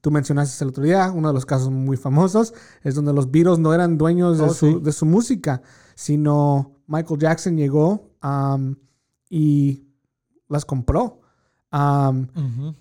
[0.00, 3.58] Tú mencionaste el otro día, uno de los casos muy famosos es donde los Beatles
[3.58, 4.78] no eran dueños de, Oh, su, sí.
[4.82, 5.62] de su música,
[5.94, 8.76] sino Michael Jackson llegó am,
[9.30, 9.84] y
[10.48, 11.20] las compró.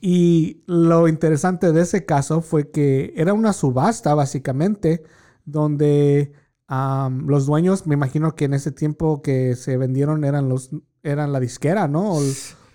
[0.01, 5.03] Y lo interesante de ese caso fue que era una subasta, básicamente,
[5.45, 6.33] donde
[6.67, 10.69] am, los dueños, me imagino que en ese tiempo que se vendieron eran los
[11.03, 12.13] eran la disquera, ¿no?
[12.15, 12.21] O,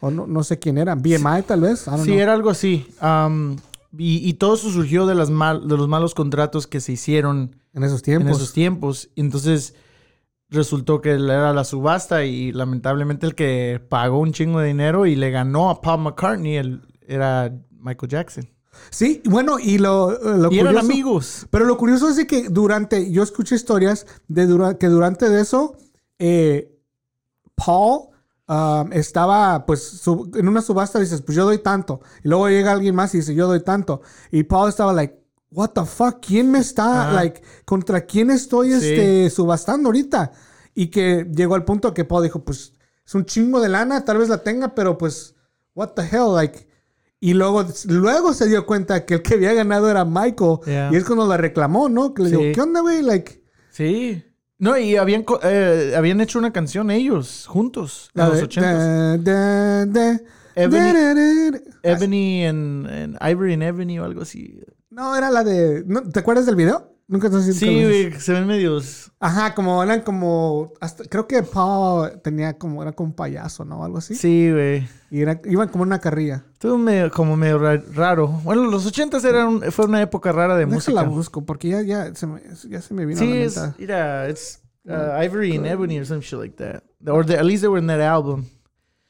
[0.00, 1.02] o no, no sé quién eran.
[1.02, 1.86] BMI, tal vez.
[1.86, 2.20] I don't Sí, know.
[2.20, 2.86] era algo así.
[3.00, 3.56] Am,
[3.96, 7.56] y, y todo eso surgió de, las mal- de los malos contratos que se hicieron
[7.74, 8.28] En esos tiempos.
[8.28, 9.10] en esos tiempos.
[9.16, 9.74] Entonces
[10.48, 15.14] resultó que era la subasta y lamentablemente el que pagó un chingo de dinero y
[15.16, 18.48] le ganó a Paul McCartney el- era Michael Jackson.
[18.90, 21.46] Sí, bueno, y lo, lo Y eran amigos.
[21.50, 25.40] Pero lo curioso es de que durante, yo escuché historias de dura- que durante de
[25.40, 25.76] eso,
[26.18, 26.72] eh,
[27.56, 28.09] Paul
[28.50, 30.02] um, estaba, pues,
[30.34, 32.00] en una subasta dices, pues yo doy tanto.
[32.24, 34.02] Y luego llega alguien más y dice, yo doy tanto.
[34.32, 35.14] Y Paul estaba like,
[35.52, 37.12] what the fuck, ¿quién me está, Ajá.
[37.12, 38.74] like, contra quién estoy, Sí.
[38.76, 40.32] este, subastando ahorita?
[40.74, 42.72] Y que llegó al punto que Paul dijo, pues,
[43.06, 45.34] es un chingo de lana, tal vez la tenga, pero pues,
[45.74, 46.68] what the hell, like...
[47.22, 50.56] Y luego, luego se dio cuenta que el que había ganado era Michael.
[50.64, 50.88] Yeah.
[50.90, 52.14] Y es cuando la reclamó, ¿no?
[52.14, 52.36] Que le Sí.
[52.36, 53.02] dijo, ¿qué onda, güey?
[53.02, 54.24] Like, Sí.
[54.60, 59.24] No, y habían, eh, habían hecho una canción ellos, juntos, en los ochentas.
[59.24, 60.20] da, da, da,
[60.54, 61.62] Ebony-.
[61.82, 64.60] Ebony en, en Ivory and Ebony o algo así.
[64.90, 65.82] No, era la de.
[65.86, 66.02] ¿no?
[66.02, 66.92] ¿Te acuerdas del video?
[67.12, 69.10] Nunca te has Sí, güey, se ven medios.
[69.18, 70.72] Ajá, como eran como.
[70.80, 72.82] hasta- creo que Paul tenía como.
[72.82, 73.82] Era como un payaso, ¿no?
[73.84, 74.14] Algo así.
[74.14, 74.88] Sí, güey.
[75.10, 76.44] Y era, iban como una carrilla.
[76.52, 78.28] Estuvo medio, como medio ra- raro.
[78.28, 81.02] Bueno, los ochentas eran fue una época rara de música.
[81.02, 83.76] busco, porque ya, ya, se, me, ya se me vino a Sí, la es, mente.
[83.80, 86.84] mira, it's uh, Ivory and Ebony or some shit like that.
[87.08, 88.46] Or the- at least they were in that album.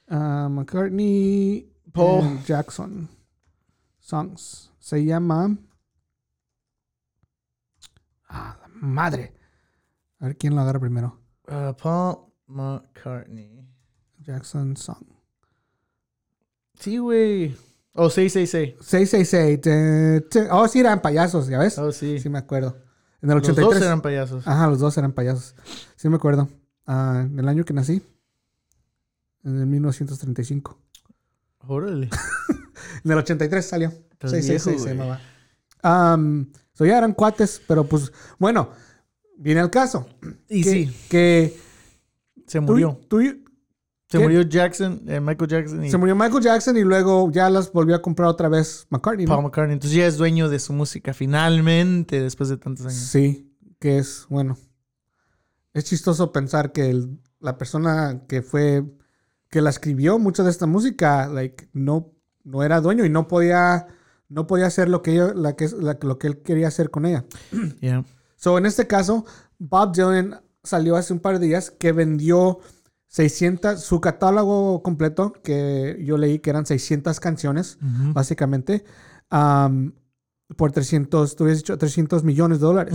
[0.09, 1.67] Ah, McCartney.
[1.93, 2.39] Paul.
[2.47, 3.11] Jackson.
[4.01, 4.71] Songs.
[4.79, 5.55] Se llama.
[8.33, 9.35] Ah, la madre.
[10.19, 11.21] A ver quién lo agarra primero.
[11.49, 13.67] Uh, Paul McCartney.
[14.19, 15.05] Jackson Song.
[16.79, 17.57] Sí, güey.
[17.95, 18.77] Oh, 666.
[18.81, 19.61] 666.
[19.61, 21.79] te- te- Oh, sí, eran payasos, ¿ya ves?
[21.79, 22.19] Oh, sí.
[22.21, 22.77] Sí, me acuerdo.
[23.23, 23.75] En el Los 83.
[23.81, 24.47] dos eran payasos.
[24.47, 25.55] Ajá, los dos eran payasos.
[25.97, 26.49] Sí, me acuerdo.
[26.87, 28.03] Ah, en el año que nací.
[29.45, 30.79] En el 1935.
[31.67, 32.09] Órale.
[33.05, 33.89] En el 83 salió.
[33.89, 35.21] Estás 666 se llamaba.
[35.83, 38.71] Am, so ya eran cuates, pero pues, bueno,
[39.37, 40.07] viene el caso.
[40.49, 41.57] Y que, sí, que
[42.47, 43.01] se murió.
[43.09, 44.25] tú- Se ¿Qué?
[44.25, 47.95] murió Jackson, eh, Michael Jackson y se murió Michael Jackson y luego ya las volvió
[47.95, 49.25] a comprar otra vez McCartney.
[49.25, 49.35] ¿no?
[49.35, 49.75] Paul McCartney.
[49.75, 52.99] Entonces ya es dueño de su música finalmente, después de tantos años.
[52.99, 54.59] Sí, que es, bueno,
[55.75, 58.85] es chistoso pensar que el- la persona que fue,
[59.49, 62.13] que la escribió mucho de esta música, like, no,
[62.43, 63.87] no era dueño y no podía,
[64.31, 67.05] no podía hacer lo que, ella- la que, la- lo que él quería hacer con
[67.05, 67.27] ella.
[67.81, 68.05] Yeah.
[68.37, 69.27] So, en este caso,
[69.59, 72.61] Bob Dylan salió hace un par de días que vendió
[73.09, 78.85] 600, su catálogo completo, que yo leí que eran 600 canciones, básicamente,
[79.29, 79.93] am,
[80.57, 82.95] por 300, tú habías dicho 300 millones de dólares,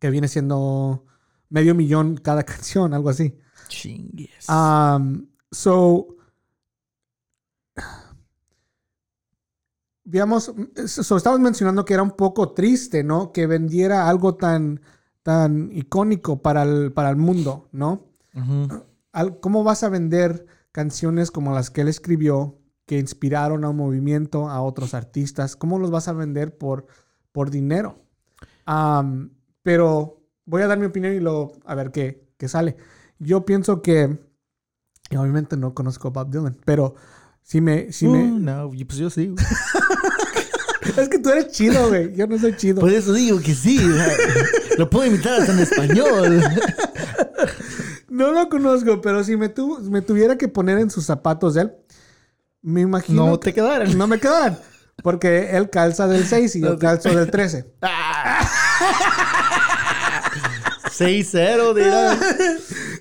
[0.00, 1.04] que viene siendo
[1.50, 3.38] medio millón cada canción, algo así.
[3.68, 4.48] Chingues.
[4.48, 6.15] Um, so,
[10.06, 10.54] digamos,
[10.86, 13.32] so, estabas mencionando que era un poco triste, ¿no?
[13.32, 14.80] Que vendiera algo tan,
[15.22, 18.06] tan icónico para el, para el mundo, ¿no?
[19.12, 23.76] Al- ¿Cómo vas a vender canciones como las que él escribió, que inspiraron a un
[23.76, 25.56] movimiento, a otros artistas?
[25.56, 26.86] ¿Cómo los vas a vender por,
[27.32, 27.98] por dinero?
[28.66, 29.30] Um,
[29.62, 32.76] pero voy a dar mi opinión y luego a ver qué, qué sale.
[33.18, 34.18] Yo pienso que,
[35.10, 36.94] y obviamente no conozco a Bob Dylan, pero
[37.48, 37.92] si me...
[37.92, 39.32] Si Uh, me no, y pues yo sí.
[40.96, 42.12] es que tú eres chido, güey.
[42.16, 42.80] Yo no soy chido.
[42.80, 43.78] Por eso digo que sí.
[44.78, 46.42] Lo puedo imitar hasta en español.
[48.08, 51.62] No lo conozco, pero si me, tu- me tuviera que poner en sus zapatos de
[51.62, 51.72] él,
[52.62, 53.26] me imagino...
[53.26, 53.96] No que- te quedaran.
[53.96, 54.58] No me quedan.
[55.02, 57.64] Porque él calza del 6 y yo No calzo del 13.
[60.98, 62.12] 6-0, dirá.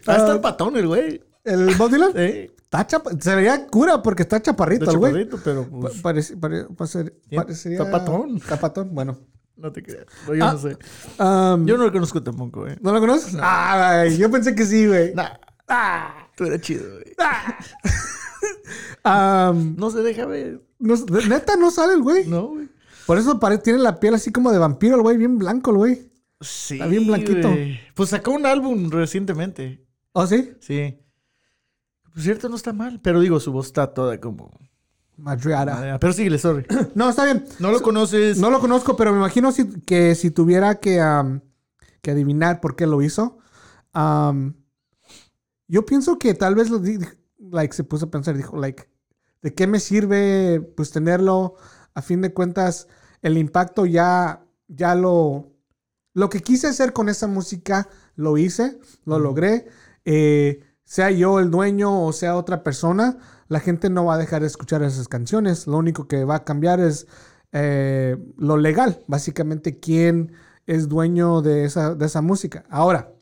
[0.07, 1.23] Ah, está el patón el güey.
[1.43, 2.11] ¿El Bob Dylan?
[2.15, 5.11] Eh, Está chapa- se vería cura porque está chaparrito el güey.
[5.11, 6.89] chaparrito, pero Pa- pues, parece- pare- pare-
[7.29, 7.77] Sí, parecería...
[7.79, 8.39] tapatón.
[8.39, 9.17] Tapatón, bueno.
[9.57, 10.05] no te creas.
[10.27, 10.51] No, yo Ah.
[10.53, 10.77] no sé.
[11.23, 12.77] Um, Yo no lo conozco tampoco, eh.
[12.81, 13.35] ¿No lo conoces?
[13.41, 15.13] Ay, yo pensé que sí, güey.
[15.15, 15.29] Nah,
[15.67, 17.15] Ah, tú eres chido, güey.
[19.05, 20.61] um, No se deja ver.
[20.79, 20.95] no-
[21.27, 22.25] neta, no sale el güey.
[22.27, 22.69] No, güey.
[23.05, 26.11] Por eso tiene la piel así como de vampiro el güey, bien blanco el güey.
[26.41, 26.75] Sí.
[26.75, 27.49] Está bien blanquito.
[27.95, 29.85] Pues sacó un álbum recientemente.
[30.11, 30.51] ¿Oh, sí?
[30.59, 30.99] Sí.
[32.15, 33.01] Por cierto, no está mal.
[33.03, 34.49] Pero digo, su voz está toda como.
[35.17, 35.99] Madreada.
[35.99, 36.65] Pero síguele, sorry.
[36.95, 37.43] No, está bien.
[37.59, 38.37] No lo conoces.
[38.37, 43.01] No lo conozco, pero me imagino si- que si tuviera que, adivinar por qué lo
[43.01, 43.37] hizo,
[43.91, 44.55] am,
[45.67, 46.81] yo pienso que tal vez lo
[47.51, 48.87] like, se puso a pensar, dijo, like,
[49.41, 51.55] ¿de qué me sirve pues tenerlo?
[51.95, 52.87] A fin de cuentas,
[53.21, 55.51] el impacto ya, ya lo,
[56.13, 59.67] lo que quise hacer con esa música, lo hice, lo logré.
[60.05, 63.17] Eh, sea yo el dueño o sea otra persona,
[63.47, 65.67] la gente no va a dejar de escuchar esas canciones.
[65.67, 67.07] Lo único que va a cambiar es
[67.51, 70.33] eh, lo legal, básicamente quién
[70.65, 72.65] es dueño de esa, de esa música.
[72.69, 73.13] Ahora,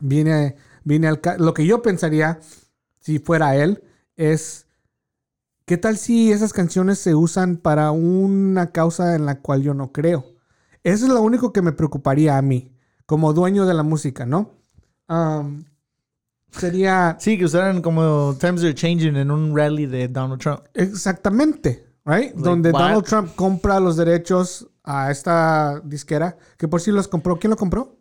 [0.00, 2.40] viene, viene al lo que yo pensaría
[3.00, 3.82] si fuera él
[4.16, 4.66] es,
[5.66, 9.92] ¿qué tal si esas canciones se usan para una causa en la cual yo no
[9.92, 10.24] creo?
[10.82, 14.52] Eso es lo único que me preocuparía a mí, como dueño de la música, ¿no?
[16.58, 20.60] Sería Sí, que usaran como Times Are Changing en un rally de Donald Trump.
[20.74, 22.32] exactamente, right?
[22.34, 22.80] Like, Donde what?
[22.80, 27.38] Donald Trump compra los derechos a esta disquera, que por si los compró.
[27.38, 27.98] ¿Quién lo compró?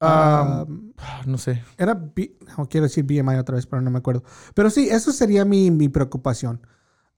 [0.00, 0.92] Ah, Am,
[1.26, 1.62] No sé.
[1.76, 4.22] Era, B- no, quiero decir BMI otra vez, pero no me acuerdo.
[4.54, 6.66] Pero sí, eso sería mi, mi preocupación.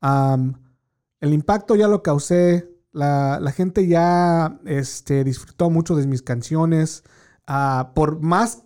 [0.00, 0.54] Am,
[1.20, 2.68] el impacto ya lo causé.
[2.92, 7.04] La, la gente ya este, disfrutó mucho de mis canciones.
[7.46, 8.64] Ah, por más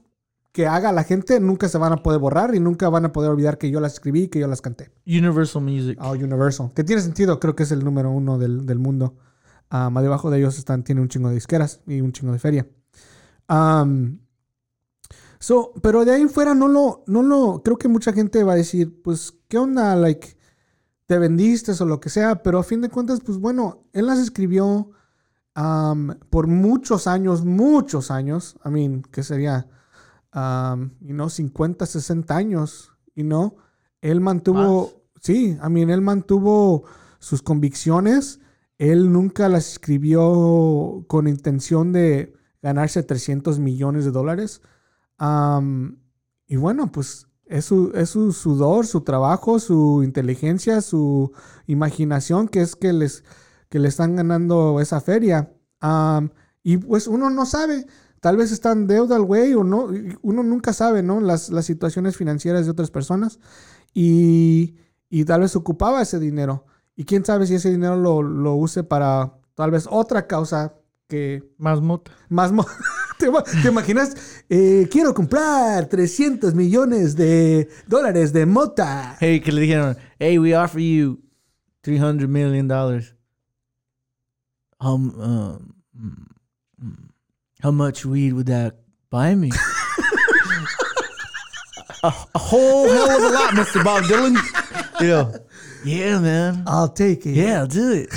[0.56, 3.30] que haga la gente, nunca se van a poder borrar y nunca van a poder
[3.30, 4.90] olvidar que yo las escribí y que yo las canté.
[5.06, 5.98] Universal Music.
[6.00, 6.72] Oh, Universal.
[6.74, 9.18] Que tiene sentido, creo que es el número uno del, del mundo.
[9.68, 12.66] Más debajo de ellos están, tiene un chingo de disqueras y un chingo de feria.
[13.48, 14.20] Am,
[15.38, 18.56] so, pero de ahí fuera no lo, no lo, creo que mucha gente va a
[18.56, 19.94] decir, pues, ¿qué onda?
[19.94, 20.38] Like,
[21.04, 24.20] te vendiste o lo que sea, pero a fin de cuentas, pues bueno, él las
[24.20, 24.90] escribió
[25.52, 28.56] am, por muchos años, muchos años.
[28.64, 29.68] I mean, que sería,
[30.36, 33.56] um, you know, 50, 60 años, you know.
[34.00, 36.84] Él mantuvo, sí, I mean, él mantuvo
[37.18, 38.38] sus convicciones.
[38.78, 44.60] Él nunca las escribió con intención de ganarse 300 millones de dólares.
[46.46, 51.32] Y bueno, pues Es su, es su sudor, su trabajo, su inteligencia, su
[51.66, 53.22] imaginación que es que les,
[53.68, 55.52] que le están ganando esa feria.
[56.62, 57.86] Y pues uno no sabe.
[58.20, 59.88] Tal vez está en deuda el güey o no.
[60.22, 61.20] Uno nunca sabe, ¿no?
[61.20, 63.38] Las, las situaciones financieras de otras personas.
[63.94, 64.76] Y,
[65.08, 66.66] y tal vez ocupaba ese dinero.
[66.96, 70.74] Y quién sabe si ese dinero lo, lo use para tal vez otra causa
[71.08, 72.10] que Más mota.
[72.28, 72.52] más...
[72.52, 72.66] mo-
[73.18, 74.14] ¿Te, ima- te imaginas?
[74.50, 79.16] Eh, quiero comprar 300 millones de dólares de mota.
[79.20, 81.20] Hey, que le dijeron, hey, we offer you
[81.82, 83.14] 300 million dollars.
[84.78, 86.26] How, um, mm,
[86.78, 87.05] mm,
[87.66, 88.76] how much weed would that
[89.10, 89.50] buy me?
[92.04, 93.82] a, a whole hell of a lot, Mr.
[93.82, 94.36] Bob Dylan.
[95.00, 95.34] You know,
[95.84, 96.62] yeah, man.
[96.68, 97.30] I'll take it.
[97.32, 98.10] Yeah, I'll do it.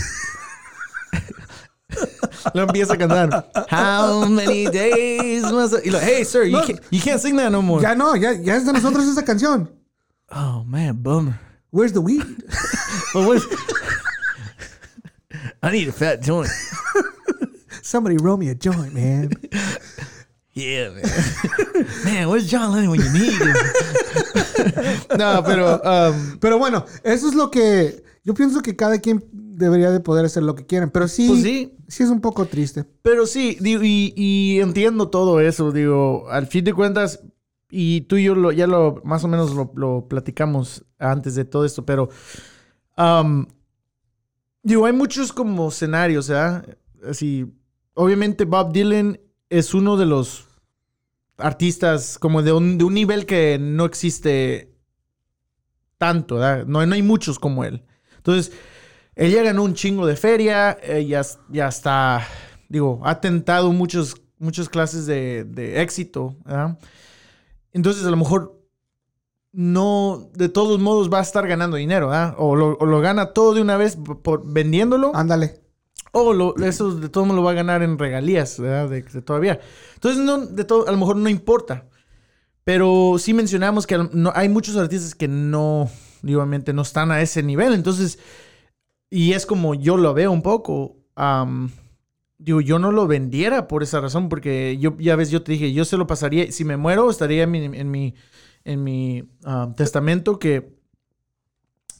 [2.53, 3.49] Lo empieza a cantar.
[3.69, 5.81] How many days must I...
[5.83, 6.67] Y lo, hey, sir, you, No.
[6.67, 7.81] can't, you can't sing that no more.
[7.81, 9.67] Ya no, ya, ya es de nosotros esa canción.
[10.29, 11.39] Oh, man, bummer.
[11.71, 12.21] Where's the weed?
[13.15, 13.41] But what?
[15.63, 16.49] I need a fat joint.
[17.89, 19.31] Somebody roll me a joint, man.
[20.53, 21.03] Yeah, man.
[22.03, 23.55] man, where's John Lennon when you need him?
[25.17, 29.89] no, pero um, Pero bueno, eso es lo que yo pienso que cada quien debería
[29.89, 30.89] de poder hacer lo que quieran.
[30.89, 31.77] Pero sí, Pues sí.
[31.87, 32.83] sí es un poco triste.
[33.03, 37.21] Pero sí, digo, y, y entiendo todo eso, digo, al fin de cuentas,
[37.69, 41.45] y tú y yo lo, ya lo, más o menos lo, lo platicamos antes de
[41.45, 42.09] todo esto, pero,
[42.97, 43.47] am,
[44.61, 46.65] digo, hay muchos como escenarios, ¿verdad?
[47.09, 47.45] Así,
[47.99, 50.45] obviamente Bob Dylan es uno de los
[51.37, 54.73] artistas como de un, nivel que no existe
[55.97, 56.39] tanto.
[56.65, 57.85] No, no hay muchos como él.
[58.15, 58.53] Entonces,
[59.15, 62.25] él ya ganó un chingo de feria, eh, ya, está,
[62.69, 66.37] digo, ha tentado muchos, muchas clases de, éxito.
[67.73, 68.61] Entonces, a lo mejor
[69.51, 72.11] no, de todos modos va a estar ganando dinero.
[72.37, 75.68] O lo, gana todo de una vez por- vendiéndolo, Ándale.
[76.11, 78.89] O eso de todo modo lo va a ganar en regalías, ¿verdad?
[78.89, 79.59] De, de todavía.
[79.95, 81.85] Entonces, no, de todo, a lo mejor no importa.
[82.63, 85.89] Pero sí mencionamos que no, hay muchos artistas que no,
[86.23, 87.73] obviamente, no están a ese nivel.
[87.73, 88.19] Entonces,
[89.09, 90.97] y es como yo lo veo un poco.
[91.15, 91.71] am,
[92.37, 95.73] digo, yo no lo vendiera por esa razón, porque yo, ya ves, yo te dije,
[95.73, 98.15] yo se lo pasaría, si me muero, estaría en mi, en mi,
[98.63, 99.29] en mi
[99.75, 100.79] testamento que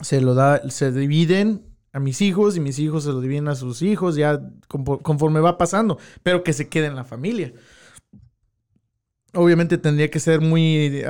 [0.01, 1.68] se lo da, se dividen
[1.99, 5.57] a mis hijos y mis hijos se lo dividen a sus hijos, ya conforme va
[5.57, 7.53] pasando, pero que se quede en la familia.
[9.33, 11.03] Obviamente tendría que ser muy,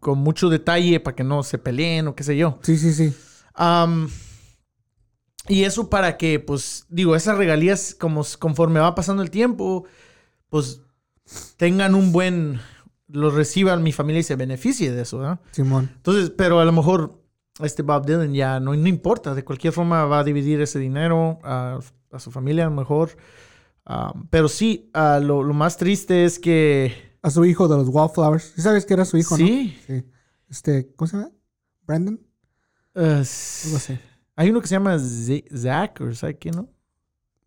[0.00, 2.58] con mucho detalle para que no se peleen o qué sé yo.
[2.62, 3.14] Sí, sí, sí.
[3.54, 4.08] Am,
[5.48, 9.84] y eso para que, pues, digo, esas regalías, como conforme va pasando el tiempo,
[10.48, 10.80] pues
[11.56, 12.60] tengan un buen,
[13.08, 15.40] lo reciban mi familia y se beneficie de eso, ¿verdad?
[15.52, 15.90] Simón.
[15.96, 17.25] Entonces, pero a lo mejor
[17.62, 21.38] este Bob Dylan ya no, no importa, de cualquier forma va a dividir ese dinero
[21.42, 21.78] a,
[22.12, 23.10] a su familia a lo mejor.
[23.84, 27.16] Am, pero sí, ah, lo, lo más triste es que...
[27.22, 28.52] A su hijo de los Wallflowers.
[28.54, 29.44] ¿Sí sabes que era su hijo, no?
[29.46, 30.04] sí, Sí.
[30.48, 31.30] Este, ¿cómo se llama?
[31.82, 32.20] Brandon.
[32.94, 33.98] s- Algo así.
[34.36, 36.68] hay uno que se llama Z- Zach, o ¿sabes qué, no?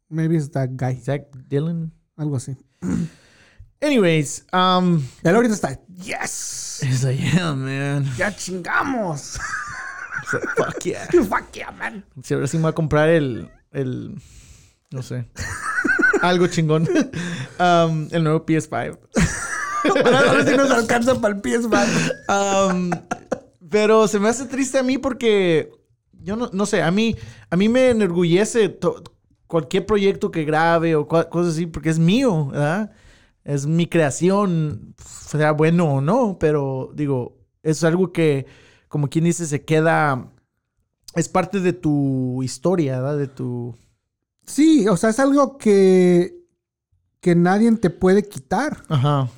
[0.10, 0.96] Maybe it's that guy.
[1.00, 1.94] Zach Dylan.
[2.18, 2.58] Algo así.
[3.82, 5.80] Anyways, um, Él ahorita está.
[5.88, 6.82] Yes.
[6.84, 8.06] it's like, yeah, man.
[8.18, 9.40] Ya chingamos.
[10.58, 11.06] Fuck yeah.
[11.30, 12.06] Fuck yeah, man.
[12.24, 14.16] Si ahora sí me voy a comprar el, el,
[14.92, 15.28] no sé,
[16.22, 16.88] algo chingón.
[17.60, 18.98] Um, el nuevo PS5.
[20.06, 21.90] Ahora sí nos alcanza para el pies, man.
[22.30, 22.90] Um,
[23.70, 25.70] pero se me hace triste a mí porque
[26.24, 27.18] yo no, no sé, a mí,
[27.50, 28.80] a mí me enorgullece
[29.48, 32.92] cualquier proyecto que grabe o cosas así porque es mío, ¿verdad?
[33.44, 38.46] Es mi creación, sea bueno o no, pero digo, es algo que,
[38.90, 40.32] como quien dice, se queda,
[41.16, 43.18] es parte de tu historia, ¿verdad?
[43.18, 43.76] De tu...
[44.46, 46.44] Sí, o sea, es algo que,
[47.22, 48.84] que nadie te puede quitar.
[48.90, 49.30] Ajá.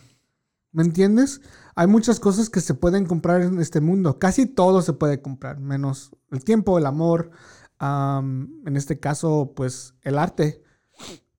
[0.72, 1.42] ¿Me entiendes?
[1.76, 4.20] Hay muchas cosas que se pueden comprar en este mundo.
[4.20, 7.32] Casi todo se puede comprar, menos el tiempo, el amor.
[7.78, 10.64] am, en este caso, pues, el arte.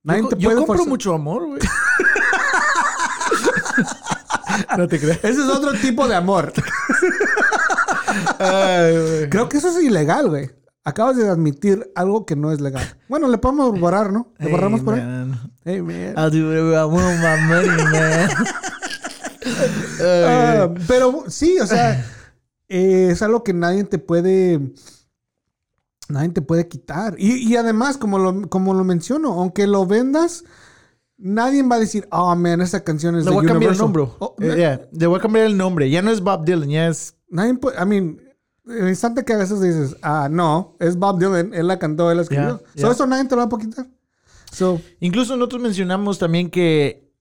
[0.03, 1.61] Nadie yo, te yo puede compro forzar- mucho amor, güey.
[4.77, 5.17] no te creas.
[5.23, 6.53] Ese es otro tipo de amor.
[8.39, 9.27] Ay.
[9.29, 10.49] Creo que eso es ilegal, güey.
[10.85, 12.83] Acabas de admitir algo que no es legal.
[13.07, 14.33] Bueno, le podemos borrar, ¿no?
[14.39, 15.31] ¿Le borramos Hey, por ahí?
[15.63, 16.13] Hey, man.
[16.17, 18.29] I'll do whatever I want with my money, man.
[20.01, 22.05] Ah, pero sí, o sea,
[22.69, 24.59] eh, es algo que nadie te puede.
[26.09, 27.15] Nadie te puede quitar.
[27.17, 30.43] Y, y además, como lo, como lo menciono, aunque lo vendas,
[31.17, 33.81] nadie va a decir, oh man, esa canción es Le de voy a cambiar el
[33.81, 33.85] Universal".
[34.07, 34.15] nombre.
[34.19, 35.89] Oh, Eh, yeah, Le voy a cambiar el nombre.
[35.89, 37.15] Ya no es Bob Dylan, ya es...
[37.33, 38.21] Nadie puede, I mean,
[38.67, 42.17] el instante que hagas eso dices, ah, no, es Bob Dylan, él la cantó, él
[42.17, 42.59] la escribió.
[42.59, 42.91] Yeah, So, yeah.
[42.91, 43.87] eso nadie te lo va a quitar.
[44.51, 47.11] So, Incluso nosotros mencionamos también que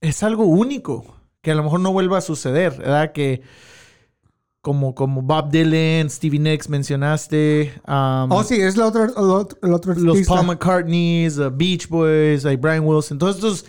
[0.00, 1.04] es algo único,
[1.40, 3.12] que a lo mejor no vuelva a suceder, ¿verdad?
[3.12, 3.42] Que
[4.60, 9.56] como, como Bob Dylan, Stevie Nicks mencionaste, um, oh, sí, es la otra, el otro,
[9.62, 10.34] el otro los artista.
[10.34, 13.62] Paul McCartneys, uh, Beach Boys, like Brian Wilson, todos estos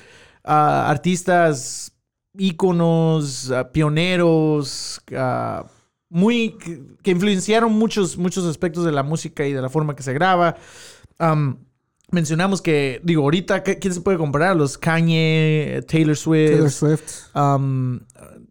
[0.44, 1.94] uh, artistas
[2.38, 5.66] íconos, uh, pioneros, uh,
[6.10, 6.58] muy,
[7.04, 10.56] que, influenciaron muchos, muchos aspectos de la música y de la forma que se graba.
[11.20, 11.58] Um,
[12.12, 14.56] mencionamos que, digo, ahorita, ¿quién se puede comparar?
[14.56, 16.52] Los Kanye, Taylor Swift.
[16.52, 17.36] Taylor Swift.
[17.36, 18.00] Um,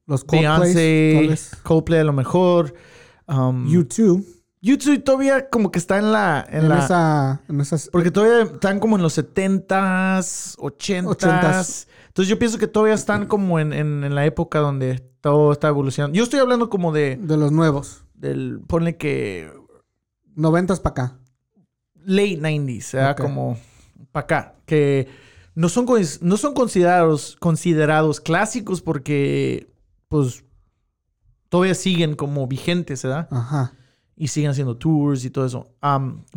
[0.07, 1.35] los Coldplay.
[1.63, 2.75] Coldplay a lo mejor.
[3.27, 4.36] Um, U2.
[4.67, 6.45] Yutsui todavía como que está en la...
[6.51, 7.41] En, la, esa...
[7.93, 11.87] Porque todavía están como en los 70s, 80s.
[12.09, 16.17] Entonces yo pienso que todavía están como en, en, la época donde todo está evolucionando.
[16.17, 17.17] Yo estoy hablando como de...
[17.17, 18.05] De los nuevos.
[18.15, 19.53] Del, ponle que...
[20.37, 21.19] 90s para acá.
[22.05, 23.11] Late 90s, ¿eh?
[23.13, 23.25] okay.
[23.25, 23.57] como
[24.11, 24.55] para acá.
[24.67, 25.07] Que
[25.55, 25.87] no son,
[26.23, 29.73] no son considerados, considerados clásicos porque
[30.09, 30.45] pues
[31.49, 33.29] todavía siguen como vigentes, ¿verdad?
[33.31, 33.73] Ajá
[34.17, 35.69] y siguen haciendo tours y todo eso.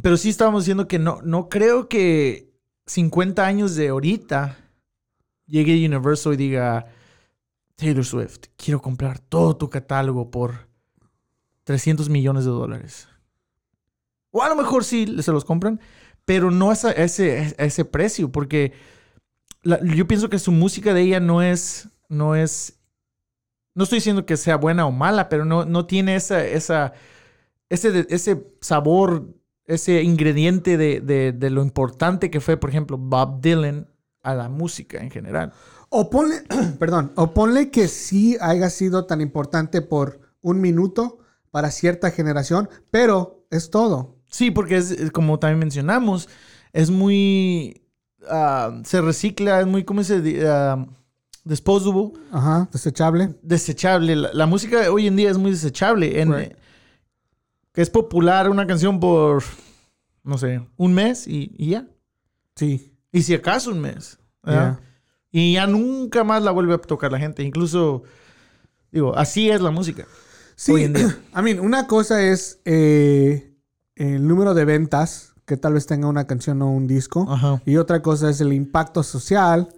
[0.01, 2.53] Pero sí estábamos diciendo que no, no creo que
[2.85, 4.57] 50 años de ahorita
[5.45, 6.87] llegue Universal y diga,
[7.75, 10.67] Taylor Swift, quiero comprar todo tu catálogo por
[11.63, 13.07] 300 millones de dólares.
[14.31, 15.79] O a lo mejor sí se los compran,
[16.25, 18.73] pero no a ese, precio, porque
[19.63, 22.79] yo pienso que su música de ella no es, no es,
[23.73, 26.93] no estoy diciendo que sea buena o mala, pero no, no tiene esa, esa,
[27.69, 29.27] ese, ese sabor,
[29.65, 33.87] ese ingrediente de, de- de lo importante que fue, por ejemplo, Bob Dylan
[34.23, 35.53] a la música en general.
[35.89, 36.43] O ponle,
[36.79, 41.19] perdón, o ponle que sí haya sido tan importante por un minuto
[41.51, 44.15] para cierta generación, pero es todo.
[44.29, 46.29] Sí, porque es, como también mencionamos,
[46.73, 47.81] es muy,
[48.29, 50.47] ah, se recicla, es muy, ¿cómo se dice?
[50.47, 50.85] Ah,
[51.43, 53.35] disposable, Ajá, desechable.
[53.41, 54.15] desechable.
[54.15, 56.21] La, la música hoy en día es muy desechable.
[56.21, 56.53] En, Right.
[57.71, 59.43] Que es popular una canción por,
[60.23, 61.87] no sé, un mes y, y ya.
[62.55, 62.93] Sí.
[63.11, 64.19] Y si acaso un mes.
[65.31, 67.43] Y ya nunca más la vuelve a tocar la gente.
[67.43, 68.03] Incluso,
[68.91, 70.05] digo, así es la música.
[70.55, 71.17] Sí, Hoy en día.
[71.37, 73.55] I mean, una cosa es eh,
[73.95, 77.25] el número de ventas que tal vez tenga una canción o un disco.
[77.29, 77.61] Ajá.
[77.65, 79.69] Y otra cosa es el impacto social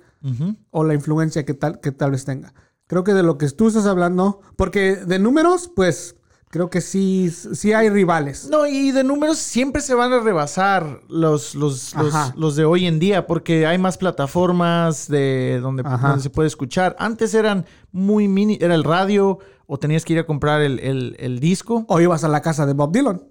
[0.69, 2.53] o la influencia que tal, que tal vez tenga.
[2.85, 6.15] Creo que de lo que tú estás hablando, porque de números, pues
[6.51, 8.47] creo que sí, sí hay rivales.
[8.51, 12.85] No, y de números siempre se van a rebasar los, los, los, los de hoy
[12.85, 15.83] en día porque hay más plataformas de donde,
[16.19, 16.95] se puede escuchar.
[16.99, 21.15] Antes eran muy mini, era el radio o tenías que ir a comprar el, el,
[21.19, 21.85] el disco.
[21.87, 23.21] O ibas a la casa de Bob Dylan.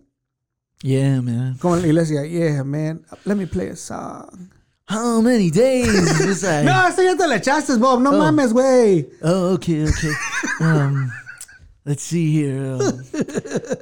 [0.83, 1.59] Yeah, man.
[1.61, 4.49] Como y le decía, yeah, man, let me play a song.
[4.89, 5.87] How many days?
[6.65, 8.01] No, ese ya te la echaste, Bob.
[8.01, 8.19] No Oh.
[8.19, 9.09] mames, güey.
[9.23, 10.11] Oh, okay, okay.
[10.61, 11.11] Um,
[11.91, 12.79] let's see here.
[12.81, 13.03] Um,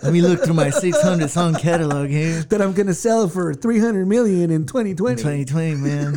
[0.02, 2.40] let me look through my 600 song catalog here.
[2.48, 5.16] That I'm gonna sell for 300 million in 2020.
[5.16, 6.16] 2020, man.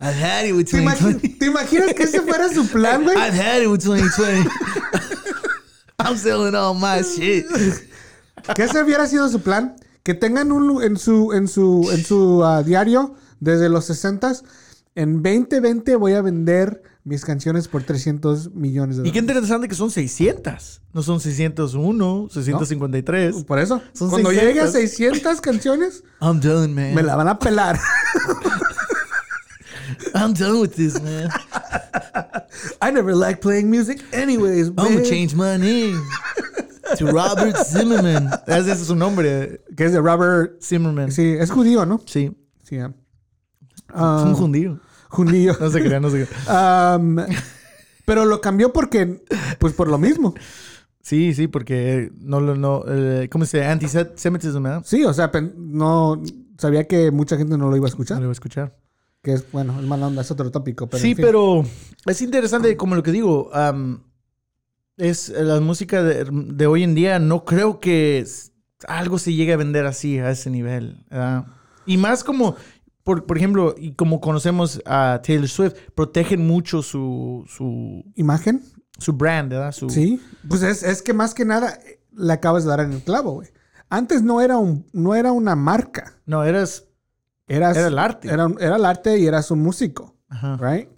[0.00, 1.38] I've had it with ¿Te, imagi- 2020.
[1.40, 3.16] ¿Te imaginas que ese fuera su plan, güey?
[3.16, 4.48] I've had it with 2020.
[5.98, 7.44] I'm selling all my shit.
[8.54, 9.74] Que ese hubiera sido su plan.
[10.04, 14.44] Que tengan un en su, en su, en su ah, diario desde los 60s.
[14.94, 19.36] En 2020 voy a vender mis canciones por 300 millones de Y qué dólares.
[19.46, 20.82] interesante que son 600.
[20.92, 23.44] No son 601, 653.
[23.44, 24.48] Por eso, Son cuando 600.
[24.54, 26.94] llegue a 600 canciones, I'm done, man.
[26.94, 27.78] me la van a pelar.
[30.14, 31.28] I'm done with this, man.
[32.82, 35.04] I never liked playing music anyways, I'm gonna man.
[35.04, 36.00] change my name
[36.98, 38.28] to Robert Zimmerman.
[38.46, 40.60] Ese es su nombre, Que es de Robert...
[40.62, 41.10] Zimmerman.
[41.12, 42.00] Sí, es judío, ¿no?
[42.06, 42.30] Sí.
[42.64, 42.78] Sí.
[42.78, 42.92] ah.
[42.92, 44.80] Es Ah, un judío.
[45.10, 45.54] Judío.
[45.60, 46.94] No se crea, no se crea.
[46.94, 47.16] Am,
[48.06, 49.22] pero lo cambió porque,
[49.58, 50.34] pues por lo mismo.
[51.02, 53.68] Sí, sí, porque no lo, no, eh, ¿cómo se dice?
[53.70, 54.82] Antisemitism, ¿verdad?
[54.84, 56.22] Sí, o sea, no
[56.58, 58.18] sabía que mucha gente no lo iba a No escuchar.
[58.18, 58.76] lo voy a escuchar.
[59.22, 60.88] Que es, bueno, es mala onda, es otro tópico.
[60.88, 61.24] Pero sí, en fin.
[61.26, 61.64] pero
[62.06, 63.50] es interesante, como lo que digo,
[64.96, 68.24] es eh, la música de, de hoy en día, no creo que
[68.88, 71.04] algo se llegue a vender así, a ese nivel.
[71.10, 71.46] ¿verdad?
[71.86, 72.56] Y más como,
[73.02, 78.62] por, por ejemplo, y como conocemos a Taylor Swift, protegen mucho su, su, ¿Imagen?
[78.98, 79.72] su brand, ¿verdad?
[79.72, 80.20] Su, Sí.
[80.48, 83.32] Pues es, es que más que nada eh, le acabas de dar en el clavo,
[83.32, 83.48] güey.
[83.88, 86.20] Antes no era, un, no era una marca.
[86.26, 86.84] No, eras,
[87.48, 88.28] Eras, era el arte.
[88.28, 88.46] Era,
[88.76, 90.16] el arte y eras un músico.
[90.28, 90.56] Ajá.
[90.60, 90.88] right?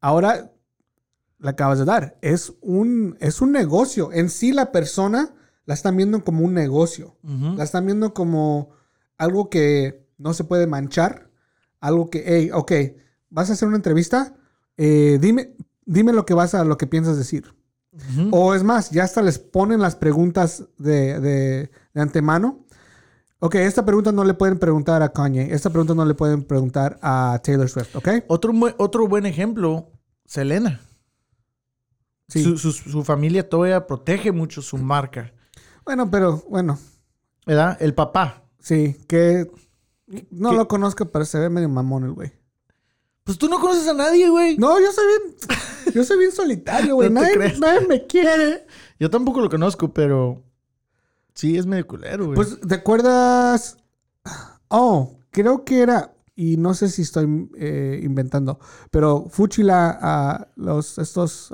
[0.00, 0.50] Ahora
[1.38, 2.18] la acabas de dar.
[2.22, 4.10] Es un, es un negocio.
[4.12, 5.32] En sí la persona
[5.66, 7.16] la están viendo como un negocio.
[7.22, 7.54] Ujú.
[7.56, 8.70] La están viendo como
[9.18, 11.29] algo que no se puede manchar.
[11.80, 12.72] Algo que, hey, ok,
[13.30, 14.34] vas a hacer una entrevista,
[14.76, 15.54] eh, dime,
[15.86, 17.54] dime lo que vas a, lo que piensas decir.
[18.30, 22.64] O es más, ya hasta les ponen las preguntas de, de- de antemano.
[23.40, 25.52] Ok, esta pregunta no le pueden preguntar a Kanye.
[25.52, 28.08] Esta pregunta no le pueden preguntar a Taylor Swift, ¿ok?
[28.28, 29.90] Otro, otro buen ejemplo,
[30.24, 30.80] Selena.
[32.28, 32.44] Sí.
[32.44, 35.32] Su, su- su familia todavía protege mucho su marca.
[35.84, 36.78] Bueno, pero bueno,
[37.46, 37.76] ¿Verdad?
[37.80, 38.44] El papá.
[38.60, 39.50] sí, que
[40.30, 40.56] no ¿Qué?
[40.56, 42.32] lo conozco, pero se ve medio mamón el güey.
[43.24, 44.56] Pues tú no conoces a nadie, güey.
[44.56, 45.36] No, yo soy bien,
[45.94, 47.10] yo soy bien solitario, güey.
[47.10, 48.66] No nadie, nadie me quiere.
[48.98, 50.42] Yo tampoco lo conozco, pero
[51.34, 52.36] sí es medio culero, güey.
[52.36, 53.76] Pues, ¿te acuerdas?
[54.68, 58.58] Oh, creo que era, y no sé si estoy eh, inventando,
[58.90, 61.52] pero Fuchila, ah, los, estos.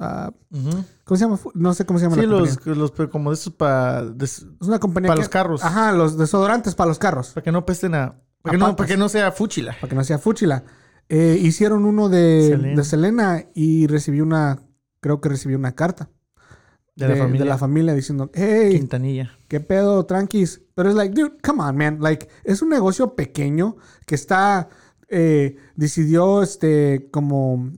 [1.04, 1.38] ¿cómo se llama?
[1.54, 2.80] No sé cómo se llama Sí, la los, compañía.
[2.80, 5.64] los pero como de esos para Es una compañía para los carros.
[5.64, 7.30] Ajá, los desodorantes para los carros.
[7.30, 8.14] Para que no pesten a.
[8.46, 8.76] Para que, no, patas.
[8.76, 9.76] para que no sea fúchila.
[9.80, 10.64] para que no sea Fuchila.
[11.08, 12.76] Eh, hicieron uno de Selena.
[12.76, 14.62] de Selena y recibí una,
[15.00, 16.10] creo que recibí una carta
[16.96, 17.38] De, la familia.
[17.40, 19.30] de la familia diciendo, hey, Quintanilla.
[19.48, 20.62] qué pedo, tranquis.
[20.74, 21.98] Pero es like, dude, come on, man.
[22.00, 23.76] Like, es un negocio pequeño
[24.06, 24.68] que está,
[25.08, 27.70] eh, decidió, este, como,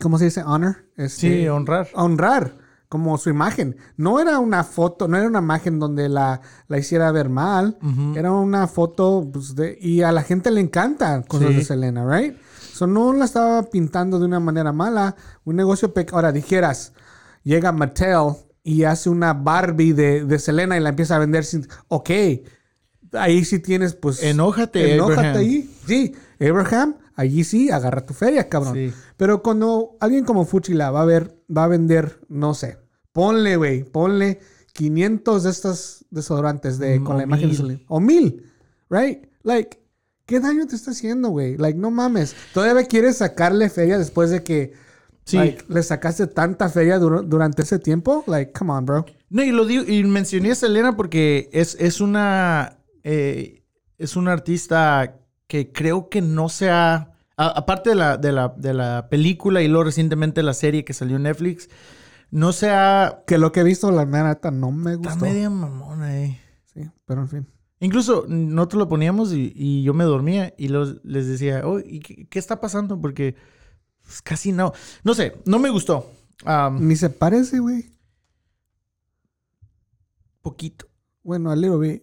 [0.00, 0.42] ¿cómo se dice?
[0.42, 0.86] Honor.
[0.96, 1.88] Este, Sí, honrar.
[1.94, 3.76] honrar como su imagen.
[3.96, 7.78] No era una foto, no era una imagen donde la, la hiciera ver mal.
[8.14, 11.54] Era una foto pues, de, y a la gente le encantan cosas Sí.
[11.56, 12.36] de Selena, right?
[12.72, 15.16] So no la estaba pintando de una manera mala.
[15.44, 16.16] Un negocio pequeño.
[16.16, 16.92] Ahora dijeras,
[17.42, 21.66] llega Mattel y hace una Barbie de, de Selena y la empieza a vender sin.
[21.88, 22.10] Ok.
[23.12, 24.22] Ahí sí tienes, pues.
[24.22, 25.36] Enójate, Enójate Abraham.
[25.38, 25.70] ahí.
[25.86, 28.74] Sí, Abraham, allí sí, agarra tu feria, cabrón.
[28.74, 28.92] Sí.
[29.16, 32.78] Pero cuando alguien como Fuchila va a ver, va a vender, no sé,
[33.12, 34.38] ponle, güey, ponle
[34.74, 37.56] 500 de estos desodorantes de, Mm, con la imagen de mil.
[37.56, 37.80] Selena.
[37.88, 38.52] O mil,
[38.90, 39.24] right?
[39.42, 39.80] Like,
[40.26, 41.56] ¿qué daño te está haciendo, güey?
[41.56, 42.34] Like, no mames.
[42.52, 44.72] Todavía quieres sacarle feria después de que
[45.24, 45.38] Sí.
[45.38, 48.22] like, le sacaste tanta feria dur- durante ese tiempo?
[48.26, 49.06] Like, come on, bro.
[49.30, 52.78] No, y lo digo, y mencioné a Selena porque es, es una.
[53.02, 53.62] eh,
[53.98, 56.94] es una artista que creo que no se ha.
[57.36, 60.92] a- aparte de la, de, la, de la película y luego recientemente la serie que
[60.94, 61.68] salió en Netflix,
[62.30, 63.22] no se ha.
[63.26, 65.24] Que lo que he visto, la neta, no me Está gustó.
[65.24, 66.40] media mamona, eh.
[66.74, 67.46] Sí, pero en fin.
[67.78, 72.00] Incluso nosotros lo poníamos y, y yo me dormía y los, les decía, oh, ¿y
[72.00, 72.98] qué, qué está pasando?
[73.00, 73.36] Porque
[74.02, 74.72] pues, casi no.
[75.04, 76.10] No sé, no me gustó.
[76.46, 77.92] Am, Ni se parece, güey.
[80.42, 80.86] poquito.
[81.22, 82.02] Bueno, a little bit.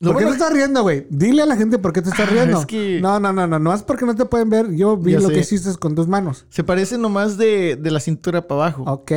[0.00, 1.06] Lo ¿Por qué te estás riendo, güey?
[1.08, 2.60] Dile a la gente por qué te estás Ah, riendo.
[2.60, 3.58] es que- No, no, no, no.
[3.58, 4.74] No es porque no te pueden ver.
[4.74, 5.34] Yo vi Ya lo sé.
[5.34, 6.46] que hiciste con tus manos.
[6.50, 8.82] se parece nomás de, de la cintura para abajo.
[8.86, 9.12] Ok.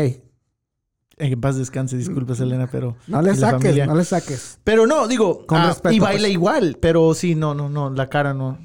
[1.20, 2.96] En paz descanse, disculpa, Selena, pero.
[3.08, 3.88] No le saques, familia.
[3.88, 4.60] no le saques.
[4.64, 6.32] Pero no, digo, Con ah, respeto, y baila pues.
[6.32, 8.60] igual, pero sí, no, no, no, la cara no.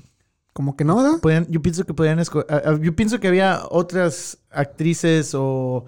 [0.52, 1.18] Como que no.
[1.22, 5.86] Podían- yo pienso que podían esco- ah, ah, yo pienso que había otras actrices o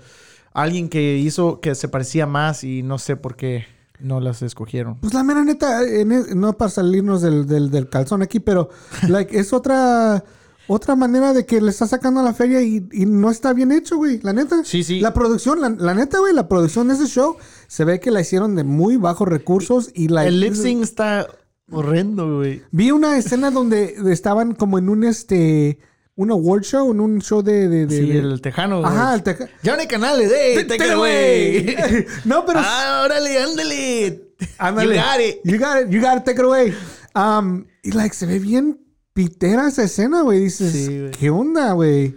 [0.55, 3.67] alguien que hizo que se parecía más y no sé por qué
[4.01, 4.97] no las escogieron.
[5.01, 8.71] Pues la mera neta, en e- no para salirnos del, del, del calzón aquí, pero
[9.09, 10.25] like, es otra
[10.67, 13.71] otra manera de que le está sacando a la feria y, y no está bien
[13.71, 14.21] hecho, güey.
[14.23, 14.65] La neta.
[14.65, 15.01] Sí, sí.
[15.01, 17.37] La producción, la, la neta, güey, la producción de ese show
[17.67, 20.25] se ve que la hicieron de muy bajos recursos y la...
[20.27, 21.27] El lip sync está
[21.71, 22.63] horrendo, güey.
[22.71, 25.79] Vi una escena donde estaban como en un este
[26.17, 28.81] un award show, en un show de, de, de- Sí, de- el tejano.
[28.81, 28.93] güey.
[28.93, 31.77] Ajá, el teja- Johnny Canales, eh, take it away.
[32.25, 34.23] no, pero ah, órale, ándale.
[34.59, 34.95] ándale.
[34.95, 35.41] You got it.
[35.45, 35.91] You got it.
[35.91, 36.25] You got it.
[36.25, 36.75] Take it away.
[37.15, 38.81] Um, y like se ve bien
[39.13, 40.41] pitera esa escena, güey.
[40.45, 41.11] Dices, Sí, güey.
[41.13, 42.17] ¿qué onda, güey?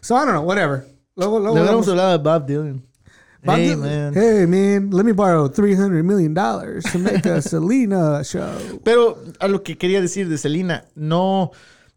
[0.00, 0.86] So I don't know, whatever.
[1.16, 1.56] Luego, luego.
[1.64, 2.84] Vamos- hablado de Bob Dylan.
[3.42, 4.14] Bob hey, Dylan, man.
[4.14, 8.50] Hey, man, let me borrow 300 million dollars to make a Selena show.
[8.84, 11.50] Pero a lo que quería decir de Selena, no,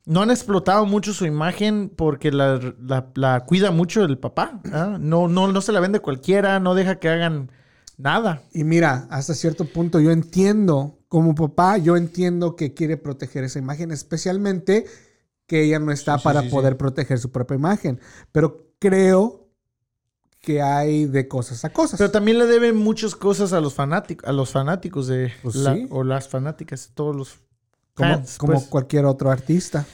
[0.05, 4.59] no han explotado mucho su imagen porque la, la- la cuida mucho el papá.
[4.71, 4.97] ¿ah?
[4.99, 7.51] No, no, no se la vende cualquiera, no deja que hagan
[7.97, 8.41] nada.
[8.53, 13.59] Y mira, hasta cierto punto yo entiendo, como papá, yo entiendo que quiere proteger esa
[13.59, 14.85] imagen, especialmente
[15.45, 16.51] que ella no está Sí, para sí, sí.
[16.55, 17.99] poder proteger su propia imagen.
[18.31, 19.49] Pero creo
[20.39, 21.99] que hay de cosas a cosas.
[21.99, 25.77] Pero también le deben muchas cosas a los fanáticos, a los fanáticos de Pues la-
[25.91, 27.39] o las fanáticas, todos los
[27.93, 28.65] como fans, como pues.
[28.65, 29.85] cualquier otro artista.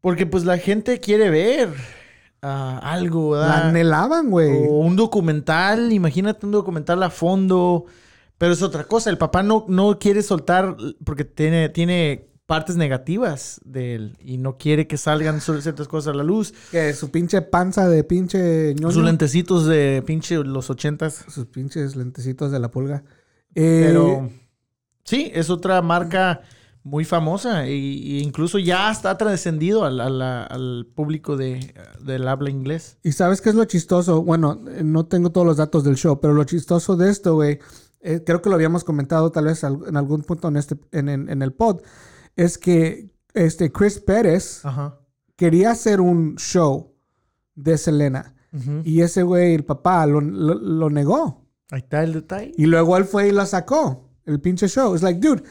[0.00, 1.68] Porque pues la gente quiere ver
[2.42, 4.66] ah, algo, La anhelaban, güey.
[4.68, 7.84] O un documental, imagínate un documental a fondo.
[8.38, 10.74] Pero es otra cosa, el papá no, no quiere soltar
[11.04, 16.16] porque tiene, tiene partes negativas de él y no quiere que salgan ciertas cosas a
[16.16, 16.52] la luz.
[16.72, 18.92] Que su pinche panza de pinche ñoño.
[18.92, 21.26] Sus lentecitos de pinche los ochentas.
[21.28, 23.04] Sus pinches lentecitos de la pulga.
[23.54, 24.30] Eh, Pero
[25.04, 26.40] sí, es otra marca
[26.82, 32.50] muy famosa y, y incluso ya está trascendido al, al- al público de, del habla
[32.50, 32.98] inglés.
[33.02, 34.22] Y sabes qué es lo chistoso?
[34.22, 37.58] Bueno, eh, no tengo todos los datos del show, pero lo chistoso de esto, güey,
[38.00, 41.28] eh, creo que lo habíamos comentado tal vez en algún punto en, este, en, en-
[41.28, 41.80] en el pod,
[42.36, 44.98] es que este Chris Pérez Ajá.
[45.36, 46.94] quería hacer un show
[47.54, 48.34] de Selena
[48.84, 51.46] y ese güey, el papá, lo, lo- lo negó.
[51.70, 52.52] Ahí está el detalle.
[52.56, 54.92] Y luego él fue y la sacó, el pinche show.
[54.94, 55.44] Es like, dude,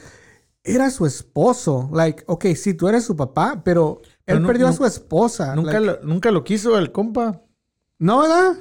[0.70, 1.90] era su esposo.
[1.94, 5.56] Like, ok, sí, tú eres su papá, pero él perdió a su esposa.
[5.56, 7.42] Nunca, Like, lo, nunca lo quiso el compa.
[7.98, 8.54] ¿No, verdad?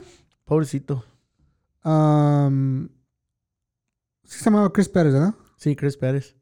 [0.45, 1.05] Pobrecito.
[1.85, 2.89] Um,
[4.25, 5.35] sí se llamaba Chris Pérez, ¿verdad?
[5.57, 6.37] Sí, Chris Pérez.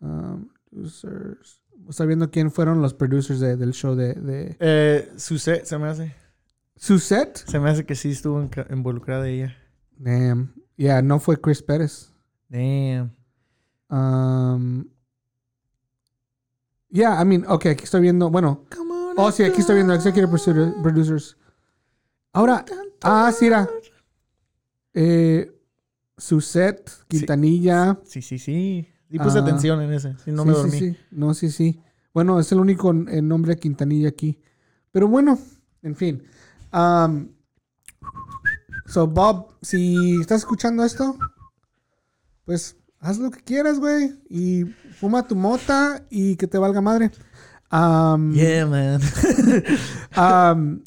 [0.00, 1.60] Um, producers.
[1.88, 5.88] Está viendo quién fueron los producers de- del show de, de Eh, Suzette, se me
[5.88, 6.14] hace.
[6.76, 7.38] Suzette.
[7.46, 9.56] Se me hace que sí estuvo involucrada ella.
[9.96, 10.54] Damn.
[10.76, 12.12] Yeah, no fue Chris Pérez.
[12.48, 13.14] Damn.
[13.92, 14.86] Um,
[16.90, 18.64] yeah, I mean, ok, aquí estoy viendo, bueno.
[19.16, 21.36] Oh, sí, aquí estoy viendo Executive Producer- Producers.
[22.32, 22.64] Ahora,
[23.02, 23.68] ah, sí, era.
[24.94, 25.52] Eh,
[26.16, 27.98] Suzette, Quintanilla.
[28.04, 28.88] Sí, sí, sí.
[29.10, 29.42] Y puse Ah.
[29.42, 30.16] atención en ese.
[30.24, 30.78] Sí, no sí, me dormí.
[30.78, 30.96] sí.
[31.10, 31.80] No, sí, sí.
[32.14, 34.38] Bueno, es el único eh, nombre de Quintanilla aquí.
[34.90, 35.38] Pero bueno,
[35.82, 36.22] en fin.
[36.72, 37.28] Um,
[38.86, 41.18] so, Bob, si estás escuchando esto,
[42.46, 44.14] pues haz lo que quieras, güey.
[44.30, 44.64] Y
[44.98, 47.10] fuma tu mota y que te valga madre.
[47.70, 49.00] Um, Yeah, man.
[50.16, 50.82] um,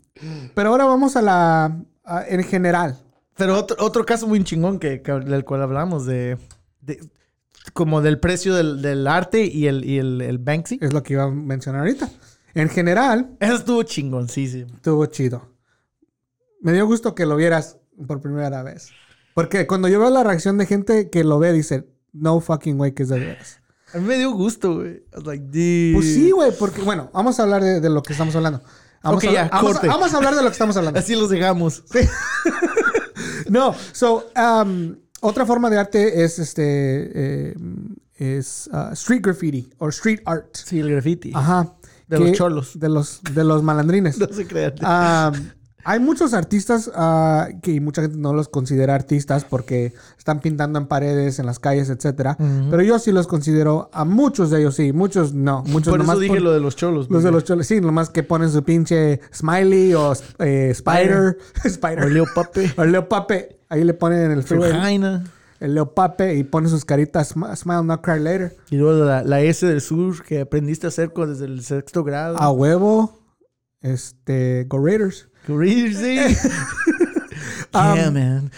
[0.53, 1.77] pero ahora vamos a la.
[2.03, 2.97] a- en general.
[3.37, 6.37] Pero otro, otro caso muy chingón que, que- del cual hablamos, de,
[6.81, 6.99] de-
[7.73, 10.79] como del precio del, del arte y el, y el, el Banksy.
[10.81, 12.09] Es lo que iba a mencionar ahorita.
[12.53, 14.73] En general, Eso estuvo chingoncísimo.
[14.75, 15.49] Estuvo chido.
[16.61, 18.91] Me dio gusto que lo vieras por primera vez.
[19.33, 21.85] Porque cuando yo veo la reacción de gente que lo ve, dice,
[22.15, 23.59] no fucking way que es de veras.
[23.93, 24.93] A mí me dio gusto, güey.
[24.95, 25.45] I was like.
[25.93, 28.61] Pues sí, güey, porque, bueno, vamos a hablar de, de lo que estamos hablando.
[29.03, 29.87] Vamos, Ok, a, ya, vamos, a- corte.
[29.87, 30.99] vamos a hablar de lo que estamos hablando.
[30.99, 31.83] Así los dejamos.
[33.49, 37.55] No, so, um, otra forma de arte es este, eh,
[38.15, 40.47] es uh, street graffiti o street art.
[40.55, 41.31] Sí, el graffiti.
[41.33, 41.73] Ajá.
[42.07, 42.79] De Que- los cholos.
[42.79, 44.17] De los, de los malandrines.
[44.19, 44.73] No se crean.
[44.81, 45.31] Ah,
[45.87, 50.87] hay muchos artistas ah, que mucha gente no los considera artistas porque están pintando en
[50.87, 52.35] paredes, en las calles, etcétera.
[52.37, 55.63] Pero yo sí los considero, a muchos de ellos sí, muchos no.
[55.67, 57.09] Muchos Por eso dije lo de los cholos.
[57.09, 61.37] Los de los choles, sí, nomás que ponen su pinche smiley o eh, spider.
[61.63, 62.11] O spider.
[62.11, 62.73] Leo Pape.
[62.77, 63.59] O Leo Pape.
[63.69, 65.23] Ahí le ponen en el freeway Jaina.
[65.59, 68.55] el Leo Pape y ponen sus caritas, "Sm- smile, not cry later.
[68.71, 72.03] Y luego la, la S del sur que aprendiste a hacer con- desde el sexto
[72.03, 72.37] grado.
[72.39, 73.19] A huevo,
[73.81, 75.29] este, Go Raiders.
[75.93, 76.19] Sí.
[77.73, 78.51] Um, yeah, man.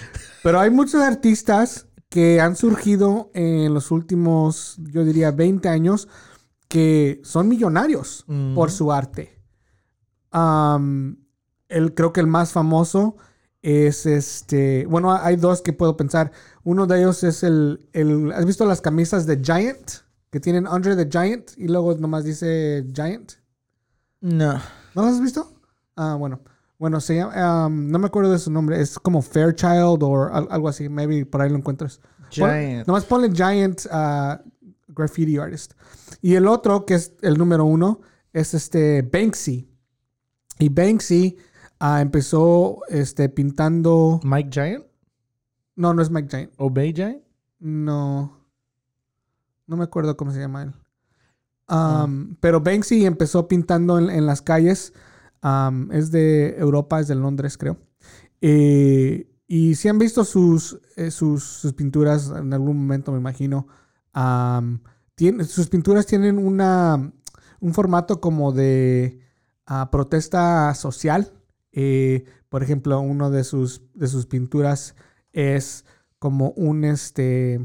[0.43, 6.07] Pero hay muchos artistas que han surgido en los últimos, yo diría, 20 años,
[6.67, 8.53] que son millonarios Mm.
[8.53, 9.41] por su arte.
[10.31, 11.17] Am,
[11.69, 13.17] el, creo que el más famoso
[13.63, 14.85] es este.
[14.85, 16.31] Bueno, hay dos que puedo pensar.
[16.63, 17.89] Uno de ellos es el.
[17.93, 19.91] el ¿Has visto las camisas de Giant?
[20.29, 23.33] Que tienen Under the Giant y luego nomás dice Giant.
[24.21, 24.53] No.
[24.93, 25.51] ¿No las has visto?
[25.95, 26.39] Ah, bueno.
[26.79, 28.79] Bueno, se llama, um, no me acuerdo de su nombre.
[28.79, 30.89] Es como Fairchild o al- algo así.
[30.89, 31.99] Maybe por ahí lo encuentras.
[32.37, 32.87] Pon- Giant.
[32.87, 34.37] nomás ponle Giant uh,
[34.87, 35.73] Graffiti Artist.
[36.21, 38.01] Y el otro, que es el número uno,
[38.33, 39.67] es este Banksy.
[40.59, 41.37] Y Banksy
[41.79, 44.19] ah, empezó este, pintando...
[44.23, 44.85] Mike Giant.
[45.75, 46.51] No, no es Mike Giant.
[46.57, 47.23] Obey Giant.
[47.59, 48.37] No.
[49.65, 50.73] No me acuerdo cómo se llama él.
[51.69, 54.93] Um, Pero Banksy empezó pintando en, en las calles.
[55.91, 57.77] Es de Europa, es de Londres, creo.
[58.41, 63.67] Eh, y si han visto sus, eh, sus, sus pinturas en algún momento, me imagino.
[65.47, 67.11] sus pinturas tienen una,
[67.59, 69.19] un formato como de
[69.65, 71.33] ah, protesta social.
[71.71, 74.95] Eh, por ejemplo, uno de sus, de sus pinturas
[75.33, 75.85] es
[76.19, 77.61] como un este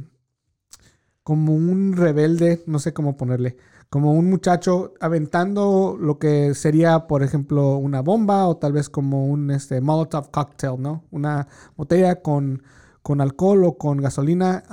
[1.22, 3.56] como un rebelde, no sé cómo ponerle,
[3.92, 9.26] como un muchacho aventando lo que sería, por ejemplo, una bomba o tal vez como
[9.26, 11.04] un este Molotov cocktail, ¿no?
[11.10, 12.62] Una botella con,
[13.02, 14.64] con alcohol o con gasolina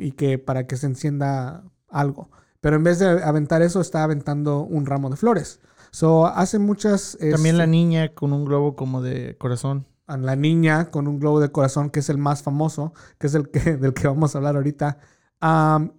[0.00, 2.30] y que para que se encienda algo.
[2.60, 5.60] Pero en vez de aventar eso, está aventando un ramo de flores.
[5.92, 7.16] So, hace muchas...
[7.30, 9.86] También la este, niña con un globo como de corazón.
[10.08, 13.50] la niña con un globo de corazón, que es el más famoso, que es el
[13.50, 14.98] que, del que vamos a hablar ahorita.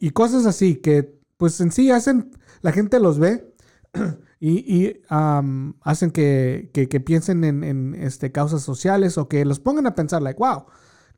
[0.02, 2.32] Y cosas así que pues en sí hacen,
[2.66, 3.54] la gente los ve
[4.40, 4.52] y,
[4.86, 9.60] y, um, hacen que, que- que piensen en, en, este, causas sociales o que los
[9.60, 10.66] pongan a pensar, like, wow,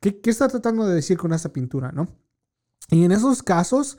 [0.01, 2.07] ¿qué, qué está tratando de decir con esa pintura, no?
[2.91, 3.97] Y en esos casos,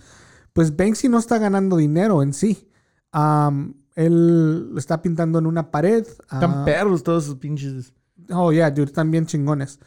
[0.52, 2.68] pues Banksy no está ganando dinero en sí.
[3.12, 6.06] Um, él lo está pintando en una pared.
[6.06, 7.92] Están ah, perros todos sus pinches.
[8.30, 9.80] oh, yeah, dude, están bien chingones.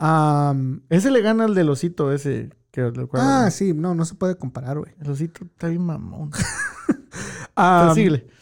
[0.00, 2.50] Um, Ese le gana al del osito ese.
[2.92, 4.92] Que, lo cual- ah, sí, no, no se puede comparar, güey.
[5.00, 6.30] El osito está bien mamón.
[7.56, 7.92] Um.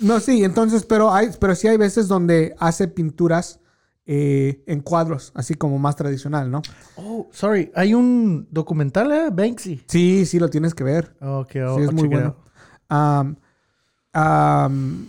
[0.01, 3.61] No, sí, entonces, pero hay, pero sí hay veces donde hace pinturas
[4.05, 6.61] eh, en cuadros, así como más tradicional, ¿no?
[6.97, 7.73] Oh, sorry.
[7.75, 9.31] Hay un documental, ¿eh?
[9.33, 9.83] Banksy.
[9.89, 11.17] Sí, sí, lo tienes que ver.
[11.23, 12.37] Ok, Sí, oh, es muy check it bueno.
[12.91, 13.37] Um,
[14.15, 15.07] um,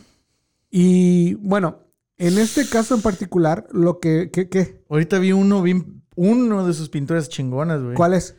[0.71, 1.79] y bueno,
[2.17, 5.83] en este caso en particular, lo que, que- Ahorita vi uno, vi
[6.15, 7.95] uno de sus pinturas chingonas, güey.
[7.95, 8.37] ¿cuál es?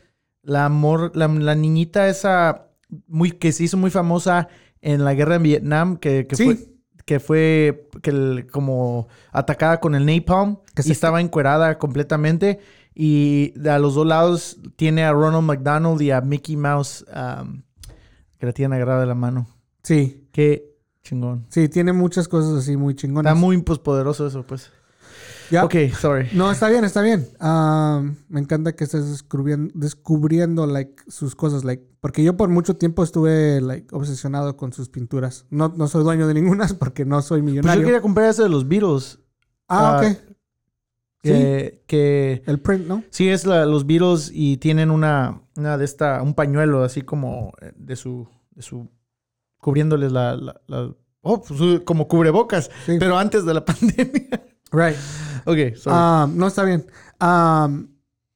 [0.49, 2.67] La amor, la, la niñita esa
[3.07, 4.47] muy, que se hizo muy famosa
[4.81, 6.45] en la guerra en Vietnam, que, que Sí.
[6.45, 6.57] fue,
[7.05, 12.59] que fue que el- como atacada con el napalm Que estaba encuerada completamente.
[12.95, 17.61] Y a los dos lados tiene a Ronald McDonald y a Mickey Mouse um,
[18.37, 19.47] que la tienen agarrada de la mano.
[19.83, 21.45] Sí, Qué chingón.
[21.49, 23.31] sí, tiene muchas cosas así muy chingonas.
[23.31, 24.71] Está muy pues, poderoso eso, pues.
[25.51, 25.65] Ya.
[25.65, 26.27] Ok, sorry.
[26.33, 27.27] No, está bien, está bien.
[27.41, 32.75] Um, me encanta que estés descubriendo, descubriendo like, sus cosas, like, porque yo por mucho
[32.75, 35.45] tiempo estuve like, obsesionado con sus pinturas.
[35.49, 37.81] No, no soy dueño de ninguna porque no soy Pues millonario.
[37.81, 39.19] yo quería comprar ese de los Beatles.
[39.67, 40.17] Ah, ah, ok.
[41.21, 41.31] Sí,
[41.85, 43.03] Que, el print, ¿no?
[43.09, 47.51] sí es la- los Beatles y tienen una, una de esta, un pañuelo así como
[47.61, 48.89] eh, de su, de su,
[49.57, 52.95] cubriéndoles la, la- la- oh, pues, como cubrebocas, Sí.
[52.99, 54.45] pero antes de la pandemia.
[54.71, 54.95] Right.
[55.45, 55.97] ok, sorry.
[56.31, 56.85] Um, no está bien.
[57.21, 57.87] Um,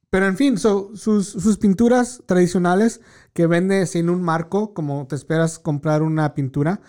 [0.09, 3.01] pero en fin, so, sus, sus pinturas tradicionales
[3.33, 6.81] que vende sin un marco, como te esperas comprar una pintura,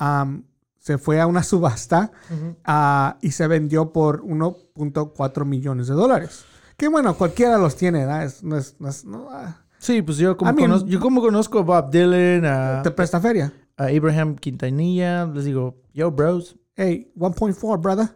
[0.00, 0.42] um,
[0.78, 2.56] se fue a una subasta Ujú.
[2.64, 6.44] ah, y se vendió por 1.4 millones de dólares.
[6.76, 8.24] Que bueno, cualquiera los tiene, ¿verdad?
[8.24, 11.00] Es- no es- no es- no, ah, Sí, pues yo como, I mean- conozco, yo
[11.00, 13.52] como conozco a Bob Dylan, a, te presta feria.
[13.76, 18.08] a Abraham Quintanilla, les digo, yo, bros, Hey, 1.4, brother.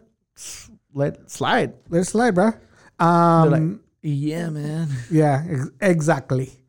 [0.93, 1.73] Let slide.
[1.89, 2.53] Let's slide, bro.
[2.99, 4.87] Um, like, yeah, man.
[5.11, 6.59] yeah, ex- exactly.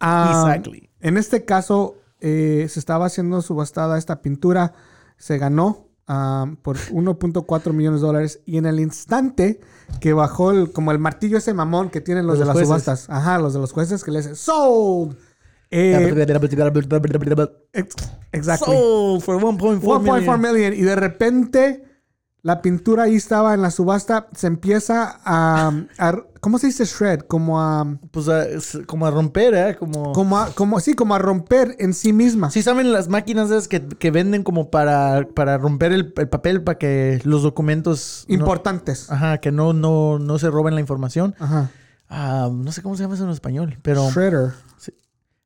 [0.00, 0.90] Um, exactly.
[1.00, 4.72] En este caso, eh, se estaba haciendo subastada esta pintura.
[5.16, 8.40] Se ganó um, por 1.4 millones de dólares.
[8.46, 9.60] Y en el instante
[10.00, 12.68] que bajó el, como el martillo ese mamón que tienen los, Los de las jueces.
[12.68, 13.10] subastas.
[13.10, 15.16] Ajá, los de los jueces que le dicen sold.
[15.70, 15.92] Eh,
[17.72, 17.94] ex-
[18.32, 18.72] exactly.
[18.72, 20.02] Sold for 1.4 1.4
[20.38, 20.40] million.
[20.40, 20.72] million.
[20.74, 21.84] Y de repente
[22.44, 24.28] la pintura ahí estaba en la subasta.
[24.36, 27.20] Se empieza a, a- ¿cómo se dice shred?
[27.22, 28.46] Como a, Pues a-
[28.86, 29.76] como a romper, ¿eh?
[29.78, 30.12] Como...
[30.12, 32.50] como a, como, sí, como a romper en sí misma.
[32.50, 36.62] Sí saben las máquinas esas que, que venden como para, para romper el, el papel
[36.62, 38.26] para que los documentos...
[38.28, 39.10] no- Importantes.
[39.10, 41.34] ajá, que no, no, no se roben la información.
[41.38, 41.70] Ajá.
[42.10, 44.10] Ah, no sé cómo se llama eso en español, pero...
[44.10, 44.52] Shredder.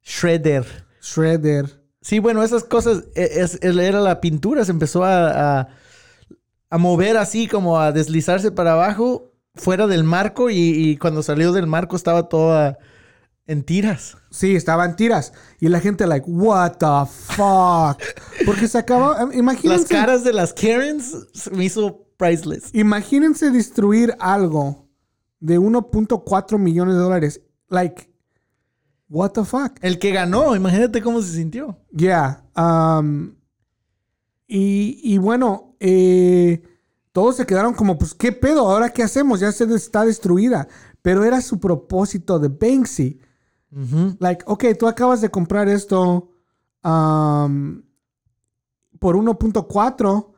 [0.03, 0.66] Shredder.
[1.01, 1.80] Shredder.
[2.01, 5.68] Sí, bueno, esas cosas, e- es, era la pintura, se empezó a, a,
[6.71, 11.53] a mover así, como a deslizarse para abajo, fuera del marco, y, y cuando salió
[11.53, 12.79] del marco estaba toda
[13.49, 14.16] en tiras.
[14.31, 15.33] Sí, estaban tiras.
[15.59, 17.99] Y la gente, like, what the fuck.
[18.45, 19.14] Porque se acabó.
[19.14, 19.89] Las Imagínense.
[19.89, 21.16] caras de las Karens
[21.51, 22.75] me hizo priceless.
[22.75, 24.87] Imagínense destruir algo
[25.41, 27.41] de 1.4 millones de dólares.
[27.71, 28.12] Like,
[29.09, 29.79] what the fuck.
[29.81, 31.79] El que ganó, imagínate cómo se sintió.
[31.97, 32.45] Yeah.
[32.55, 33.35] um,
[34.49, 36.62] y, y bueno, eh,
[37.12, 38.68] todos se quedaron como, pues, ¿qué pedo?
[38.68, 39.40] ¿Ahora qué hacemos?
[39.40, 40.66] Ya se está destruida.
[41.03, 43.20] Pero era su propósito de Banksy.
[44.18, 46.32] Like, ok, tú acabas de comprar esto
[46.82, 47.82] um,
[48.99, 50.32] por 1.4.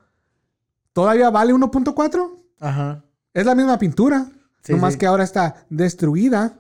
[0.93, 2.31] ¿Todavía vale 1.4?
[2.59, 3.05] Ajá.
[3.33, 4.29] Es la misma pintura.
[4.63, 4.99] Sí, nomás sí.
[4.99, 6.59] que ahora está destruida.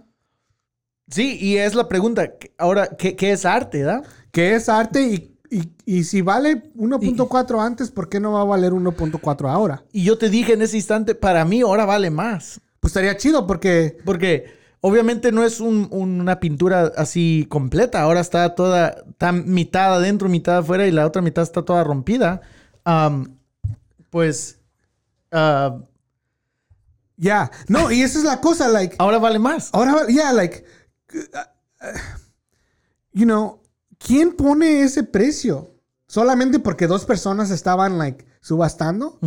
[1.08, 2.32] Sí, y es la pregunta.
[2.56, 4.02] Ahora, ¿qué, qué es arte, da?
[4.30, 8.44] Que es arte y, y- y si vale 1.4 antes, ¿por qué no va a
[8.44, 9.84] valer 1.4 ahora?
[9.92, 12.60] Y yo te dije en ese instante, para mí ahora vale más.
[12.80, 13.98] Pues estaría chido porque...
[14.04, 18.00] Porque obviamente no es un- una pintura así completa.
[18.00, 22.40] Ahora está toda, está mitad adentro, mitad afuera y la otra mitad está toda rompida.
[24.10, 24.58] Pues
[25.32, 25.78] ah,
[27.16, 27.50] Ya.
[27.68, 28.96] No, y esa es la cosa, like...
[28.98, 29.68] ahora vale más.
[29.72, 30.64] Ahora, va- yeah, like...
[31.14, 31.18] uh,
[31.84, 31.98] uh,
[33.12, 33.59] you know,
[34.04, 35.70] ¿quién pone ese precio?
[36.08, 39.18] Solamente porque dos personas estaban, like, subastando.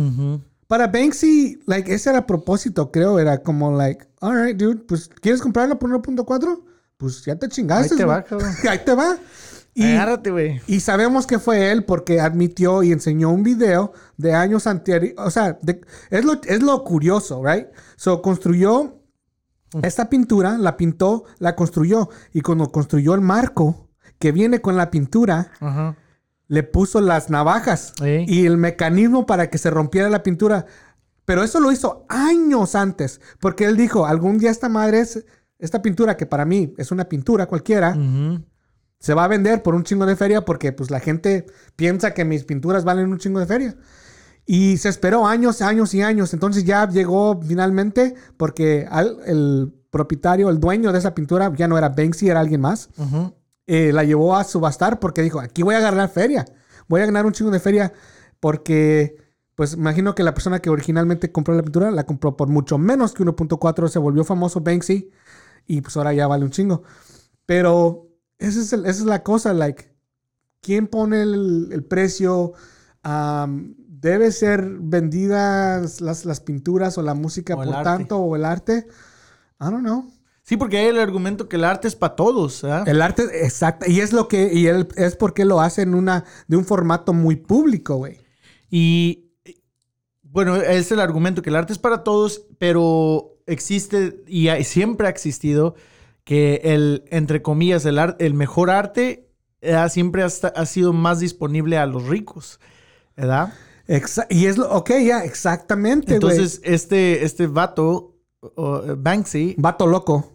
[0.66, 3.18] Para Banksy, like, ese era a propósito, creo.
[3.18, 6.62] Era como, like, alright, dude, pues, ¿quieres comprarlo por 1.4?
[6.98, 7.94] Pues ya te chingaste.
[7.94, 8.50] Ahí te va, cabrón.
[8.68, 9.16] Ahí te va.
[9.76, 10.60] Y, Agárrate, güey.
[10.68, 15.14] y sabemos que fue él porque admitió y enseñó un video de años anteriores.
[15.18, 17.66] O sea, de- es, lo, es lo curioso, ¿right?
[17.96, 19.00] So, construyó
[19.82, 22.08] esta pintura, la pintó, la construyó.
[22.32, 23.83] Y cuando construyó el marco
[24.18, 25.96] que viene con la pintura, Ajá.
[26.48, 28.24] le puso las navajas Sí.
[28.28, 30.66] y el mecanismo para que se rompiera la pintura.
[31.24, 35.24] Pero eso lo hizo años antes, porque él dijo, algún día esta madre es,
[35.58, 37.96] esta pintura que para mí es una pintura cualquiera,
[38.98, 41.46] se va a vender por un chingo de feria porque pues la gente
[41.76, 43.76] piensa que mis pinturas valen un chingo de feria.
[44.46, 46.34] Y se esperó años, años y años.
[46.34, 51.78] Entonces ya llegó finalmente porque al- el propietario, el dueño de esa pintura ya no
[51.78, 52.90] era Banksy, era alguien más.
[53.66, 56.44] Eh, la llevó a subastar porque dijo, aquí voy a ganar feria.
[56.88, 57.92] Voy a ganar un chingo de feria
[58.40, 59.16] porque,
[59.54, 63.14] pues imagino que la persona que originalmente compró la pintura la compró por mucho menos
[63.14, 63.88] que 1.4.
[63.88, 65.10] Se volvió famoso Banksy
[65.66, 66.82] y pues ahora ya vale un chingo.
[67.46, 68.08] Pero
[68.38, 69.94] esa es, el- esa es la cosa, like,
[70.60, 72.52] ¿quién pone el, el precio?
[73.02, 77.84] Am, ¿Debe ser vendidas las, las pinturas o la música O por arte.
[77.84, 78.86] tanto o el arte?
[79.60, 80.12] I don't know.
[80.46, 82.84] Sí, porque hay el argumento que el arte es para todos, ¿ah?
[82.86, 83.90] El arte, exacto.
[83.90, 87.14] Y es lo que, y él, es porque lo hace en una, de un formato
[87.14, 88.18] muy público, güey.
[88.70, 89.30] Y
[90.22, 95.06] bueno, es el argumento que el arte es para todos, pero existe y hay- siempre
[95.06, 95.76] ha existido
[96.24, 99.30] que el, entre comillas, el, ar- el mejor arte
[99.62, 102.60] eh, siempre ha, ha sido más disponible a los ricos,
[103.16, 103.54] ¿verdad?
[103.88, 106.14] Exa- y es lo, ok, ya, exactamente.
[106.14, 110.32] Entonces, este, este vato, eh, Banksy, Vato loco.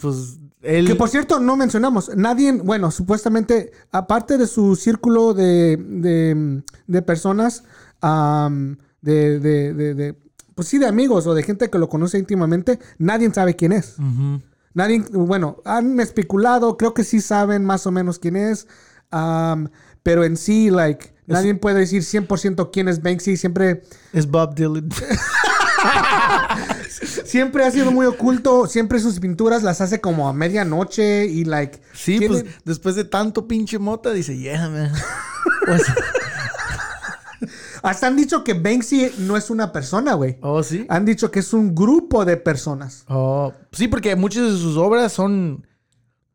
[0.00, 0.86] Pues él...
[0.86, 7.02] Que por cierto, no mencionamos, nadie, bueno, supuestamente, aparte de su círculo de, de, de
[7.02, 7.64] personas,
[8.00, 10.16] am, de, de,
[10.54, 13.96] pues sí, de amigos o de gente que lo conoce íntimamente, nadie sabe quién es.
[14.74, 18.66] Nadie, bueno, han especulado, creo que sí saben más o menos quién es,
[20.02, 24.88] pero en sí, like, nadie puede decir 100% quién es Banksy, siempre, Es Bob Dylan.
[27.24, 31.80] siempre ha sido muy oculto, siempre sus pinturas las hace como a medianoche y like...
[31.92, 34.92] Sí, tiene- pues después de tanto pinche mota, dice, yeah, man.
[35.66, 35.82] Pues,
[37.82, 40.38] Hasta han dicho que Banksy no es una persona, güey.
[40.42, 40.86] oh, sí.
[40.88, 43.04] Han dicho que es un grupo de personas.
[43.08, 45.66] Oh, sí, porque muchas de sus obras son,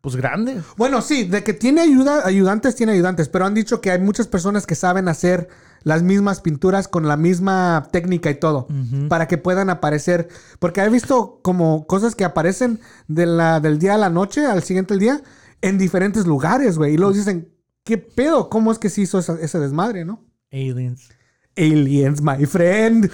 [0.02, 0.64] pues, grandes.
[0.76, 4.28] Bueno, sí, de que tiene ayuda, ayudantes, tiene ayudantes, pero han dicho que hay muchas
[4.28, 5.48] personas que saben hacer
[5.88, 8.68] las mismas pinturas con la misma técnica y todo,
[9.08, 10.28] para que puedan aparecer.
[10.60, 14.64] Porque he visto como cosas que aparecen de la, del día a la noche, al
[14.64, 15.22] siguiente día,
[15.62, 16.94] en diferentes lugares, güey.
[16.94, 17.50] Y luego dicen,
[17.86, 18.50] ¿qué pedo?
[18.50, 20.26] ¿Cómo es que se hizo esa- ese desmadre, no?
[20.52, 21.10] Aliens.
[21.56, 23.10] Aliens, my friend.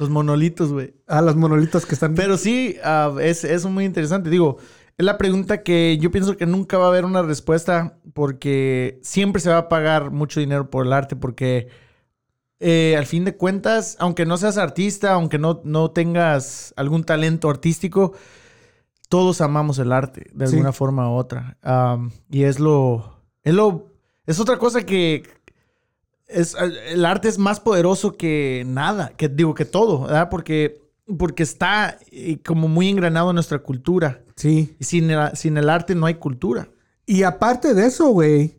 [0.00, 0.94] Los monolitos, güey.
[1.06, 2.14] A los monolitos que están...
[2.14, 4.28] Pero sí, ah, es, es muy interesante.
[4.28, 4.58] Digo,
[4.96, 9.40] es la pregunta que yo pienso que nunca va a haber una respuesta porque siempre
[9.40, 11.68] se va a pagar mucho dinero por el arte porque
[12.60, 17.48] eh, al fin de cuentas, aunque no seas artista, aunque no, no tengas algún talento
[17.50, 18.14] artístico,
[19.08, 20.54] todos amamos el arte de Sí.
[20.54, 21.56] alguna forma u otra.
[22.30, 23.92] Y es lo, es lo...
[24.26, 25.22] Es otra cosa que...
[26.26, 26.54] Es,
[26.90, 30.28] el arte es más poderoso que nada, que digo que todo, ¿verdad?
[30.28, 30.82] Porque,
[31.16, 34.22] porque está eh, como muy engranado en nuestra cultura.
[34.36, 34.76] Sí.
[34.78, 36.68] Y sin el, sin el arte no hay cultura.
[37.06, 38.58] Y aparte de eso, güey,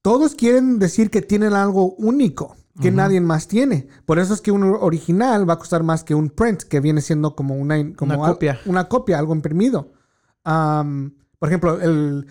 [0.00, 3.86] todos quieren decir que tienen algo único que nadie más tiene.
[4.06, 7.00] Por eso es que un original va a costar más que un print, que viene
[7.02, 8.60] siendo como una, como Una al- copia.
[8.66, 9.92] una copia, algo imprimido.
[10.44, 12.26] Por ejemplo, el,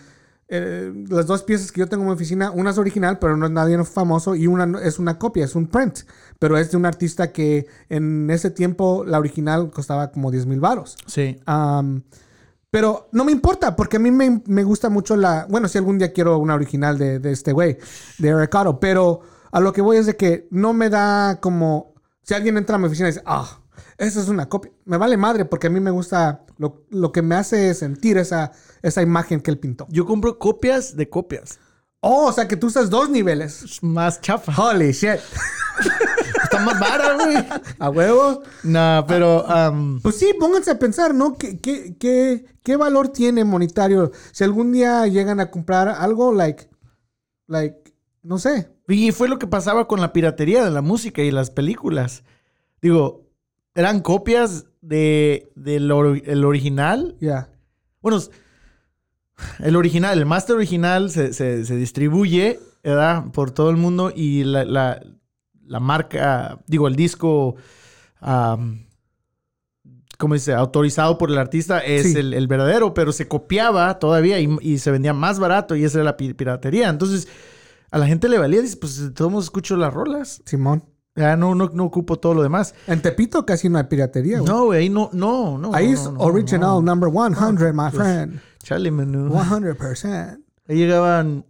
[1.10, 3.52] las dos piezas que yo tengo en mi oficina, una es original, pero no es
[3.52, 6.00] nadie famoso, y una es una copia, es un print.
[6.40, 10.60] Pero es de un artista que en ese tiempo la original costaba como 10 mil
[10.60, 10.98] varos.
[11.06, 11.40] Sí.
[12.70, 15.46] Pero no me importa, porque a mí me, me gusta mucho la.
[15.50, 17.78] Bueno, si algún día quiero una original de, de este güey,
[18.18, 19.20] de Ricardo, pero
[19.52, 21.94] a lo que voy es de que no me da como.
[22.24, 23.62] Si alguien entra a mi oficina y dice, ah,
[23.98, 24.72] esa es una copia.
[24.86, 26.46] Me vale madre, porque a mí me gusta.
[26.58, 29.88] Lo, lo que me hace sentir esa, esa imagen que él pintó.
[29.90, 31.60] Yo compro copias de copias.
[32.02, 33.62] Oh, o sea que tú usas dos niveles.
[33.64, 34.54] Es más chafa.
[34.60, 35.20] Holy shit.
[36.44, 37.38] Está más vara, güey.
[37.78, 38.42] A huevo.
[38.64, 39.48] No, pero...
[39.50, 41.38] am, Pues sí, pónganse a pensar, ¿no?
[41.38, 44.12] ¿Qué, qué, qué, qué valor tiene monetario?
[44.32, 46.70] Si algún día llegan a comprar algo, like,
[47.48, 47.94] like,
[48.24, 48.72] no sé.
[48.92, 52.24] Y fue lo que pasaba con la piratería de la música y las películas.
[52.82, 53.28] Digo,
[53.76, 57.16] eran copias de, del ori- el original.
[57.20, 57.50] Ya.
[58.02, 58.32] Bueno, s-
[59.60, 63.26] el original, el máster original se, se- se distribuye, ¿verdad?
[63.32, 65.02] Por todo el mundo y la, la-
[65.66, 67.56] la marca, digo, el disco
[68.20, 68.86] am,
[70.18, 72.18] como dice, autorizado por el artista es Sí.
[72.20, 76.00] el, el verdadero, pero se copiaba todavía y, y se vendía más barato y esa
[76.00, 76.90] era la pi- piratería.
[76.90, 77.28] Entonces,
[77.92, 80.42] a la gente le valía, dice, pues todos escucho las rolas.
[80.46, 80.84] Simón.
[81.14, 82.74] Ya no, no, no ocupo todo lo demás.
[82.88, 84.50] En Tepito casi no hay piratería, güey.
[84.50, 85.76] No, güey, ahí no, no, no.
[85.76, 88.40] Ahí no, es no, original number 100, my pues, friend.
[88.64, 89.30] Chale, menú.
[89.30, 90.40] 100%.
[90.70, 91.46] Ahí llegaban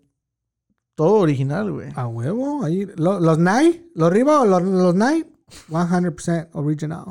[0.95, 1.89] todo original, güey.
[1.95, 2.63] A huevo.
[2.63, 5.29] Ahí, lo- los Nike, los Riva o los, los Nike,
[5.69, 7.05] 100% original.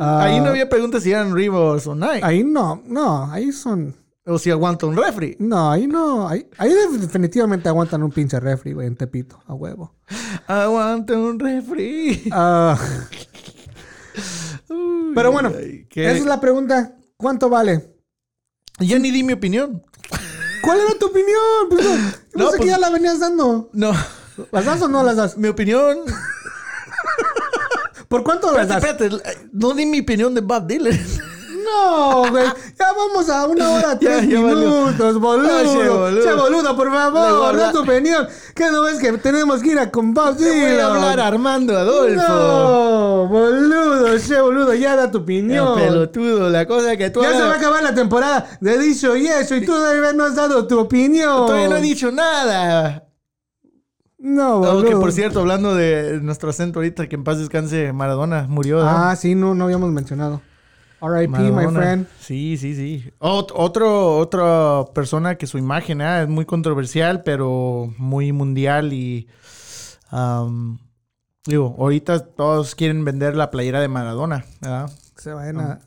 [0.00, 2.20] Ah, Ahí no había preguntas si eran Reeboks o Nike.
[2.22, 3.94] Ahí no, no, ahí son.
[4.28, 5.36] O si aguanta un refri.
[5.38, 6.26] No, ahí no.
[6.28, 9.94] Ahí, ahí definitivamente aguantan un pinche refri, güey, en Tepito, a huevo.
[10.48, 12.24] Aguanta un refri.
[12.32, 12.76] Ah,
[14.68, 16.96] Uy, pero bueno, ay, qué- esa es la pregunta.
[17.16, 17.94] ¿Cuánto vale?
[18.80, 19.82] Ya ni di mi opinión.
[20.62, 21.68] ¿Cuál era tu opinión?
[21.70, 23.70] Pues no, No, no sé que pues- ya la venías dando.
[23.72, 23.92] No.
[24.50, 25.36] ¿Las das o no las das?
[25.38, 25.98] Mi opinión.
[28.08, 29.18] ¿Por cuánto las Espérate, das?
[29.20, 29.48] espérate.
[29.52, 30.98] No di mi opinión de Bob Dylan.
[31.66, 32.44] No, güey.
[32.78, 35.56] Ya vamos a una hora, tres ya minutos, boludo.
[35.56, 36.22] Ay, che, boludo.
[36.22, 38.26] Che, boludo, por favor, da tu opinión.
[38.54, 42.22] ¿Qué no ves que tenemos que ir a Bob Voy a hablar a Armando Adolfo.
[42.28, 45.74] No, boludo, che, boludo, ya da tu opinión.
[45.76, 49.26] pelotudo, la cosa que tú Ya se va a acabar la temporada de dicho y
[49.26, 51.46] eso, y tú todavía no has dado tu opinión.
[51.46, 53.02] Todavía no he dicho nada.
[54.18, 54.84] No, Oh, boludo.
[54.88, 58.78] que por cierto, hablando de nuestro acento ahorita, que en paz descanse Maradona, murió.
[58.82, 58.88] ¿no?
[58.88, 60.40] Ah, sí, no, no habíamos mencionado.
[61.00, 62.06] R.I.P., my friend.
[62.20, 63.10] Sí, sí, sí.
[63.20, 69.28] Ot- otro, otra persona que su imagen ah, es muy controversial, pero muy mundial y...
[71.46, 74.90] digo, ahorita todos quieren vender la playera de Maradona, ¿verdad?
[75.16, 75.80] Se vayan a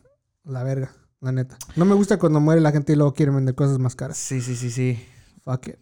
[0.43, 0.91] la verga,
[1.21, 1.57] la neta.
[1.75, 4.17] No me gusta cuando muere la gente y luego quieren vender cosas más caras.
[4.17, 5.03] Sí, sí, sí, sí.
[5.43, 5.75] Fuck it.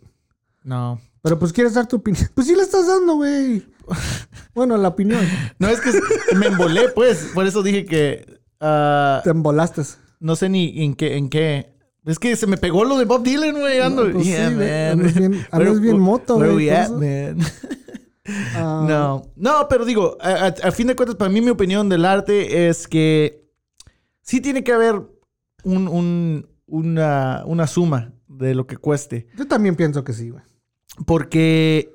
[0.64, 1.00] No.
[1.22, 2.28] Pero pues quieres dar tu opinión.
[2.34, 3.66] Pues sí la estás dando, güey.
[4.54, 5.22] Bueno, la opinión.
[5.60, 5.92] No, es que
[6.36, 7.30] me embolé, pues.
[7.34, 8.37] Por eso dije que...
[8.60, 9.82] ah, Te embolaste.
[10.20, 11.18] no sé ni en qué...
[11.18, 11.74] En qué
[12.06, 13.82] es que se me pegó lo de Bob Dylan, güey.
[13.82, 14.62] Ando, No, pues sí, Yeah, man.
[15.02, 17.38] andas bien- andas bien moto, güey, man?
[18.56, 21.88] Ah, No, no, pero digo, a, a- a fin de cuentas, para mí mi opinión
[21.90, 23.46] del arte es que
[24.22, 25.02] sí tiene que haber
[25.64, 29.28] un, un- una, una suma de lo que cueste.
[29.38, 30.44] Yo también pienso que sí, güey.
[31.06, 31.94] Porque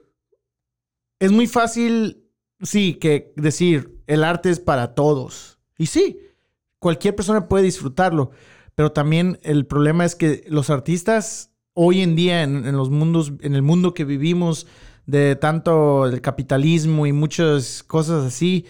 [1.18, 2.24] es muy fácil,
[2.62, 5.58] sí, que decir el arte es para todos.
[5.76, 6.18] Y sí,
[6.82, 8.32] cualquier persona puede disfrutarlo.
[8.74, 13.54] Pero también el problema es que los artistas hoy en día en, los mundos, en
[13.54, 14.66] el mundo que vivimos,
[15.06, 18.66] de tanto el capitalismo y muchas cosas así,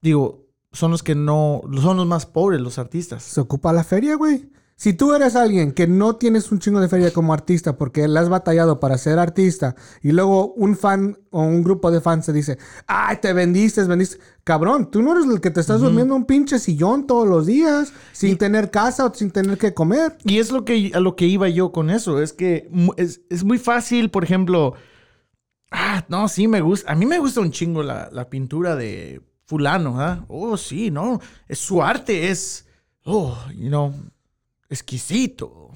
[0.00, 3.22] digo, son los que no, son los más pobres, los artistas.
[3.22, 4.48] Se ocupa la feria, güey.
[4.78, 8.16] Si tú eres alguien que no tienes un chingo de feria como artista porque le
[8.16, 12.32] has batallado para ser artista y luego un fan o un grupo de fans te
[12.32, 14.18] dice, ay, te vendiste, vendiste.
[14.44, 17.46] Cabrón, tú no eres el que te estás durmiendo en un pinche sillón todos los
[17.46, 20.16] días sin tener casa o sin tener que comer.
[20.22, 22.22] Y es lo que, a lo que iba yo con eso.
[22.22, 24.74] Es que es, es muy fácil, por ejemplo.
[25.72, 26.92] Ah, no, sí, me gusta.
[26.92, 30.24] A mí me gusta un chingo la, la pintura de Fulano, ¿ah?
[30.28, 31.20] Oh, sí, no.
[31.48, 32.64] Es su arte, es.
[33.02, 33.92] Oh, you know,
[34.70, 35.70] exquisito.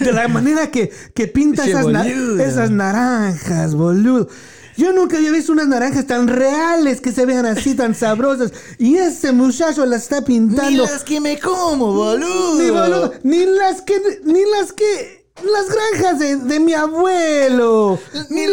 [0.00, 4.28] De la manera que, que pinta esas, na- esas naranjas, boludo.
[4.76, 8.52] Yo nunca había visto unas naranjas tan reales que se vean así, tan sabrosas.
[8.78, 10.84] Y ese muchacho las está Ni pintando.
[10.84, 12.62] las que me como, boludo.
[12.62, 14.00] Ni, boludo, ni las que.
[14.24, 15.17] Ni las que.
[15.42, 17.98] Las granjas de, de mi abuelo.
[18.28, 18.46] Ni,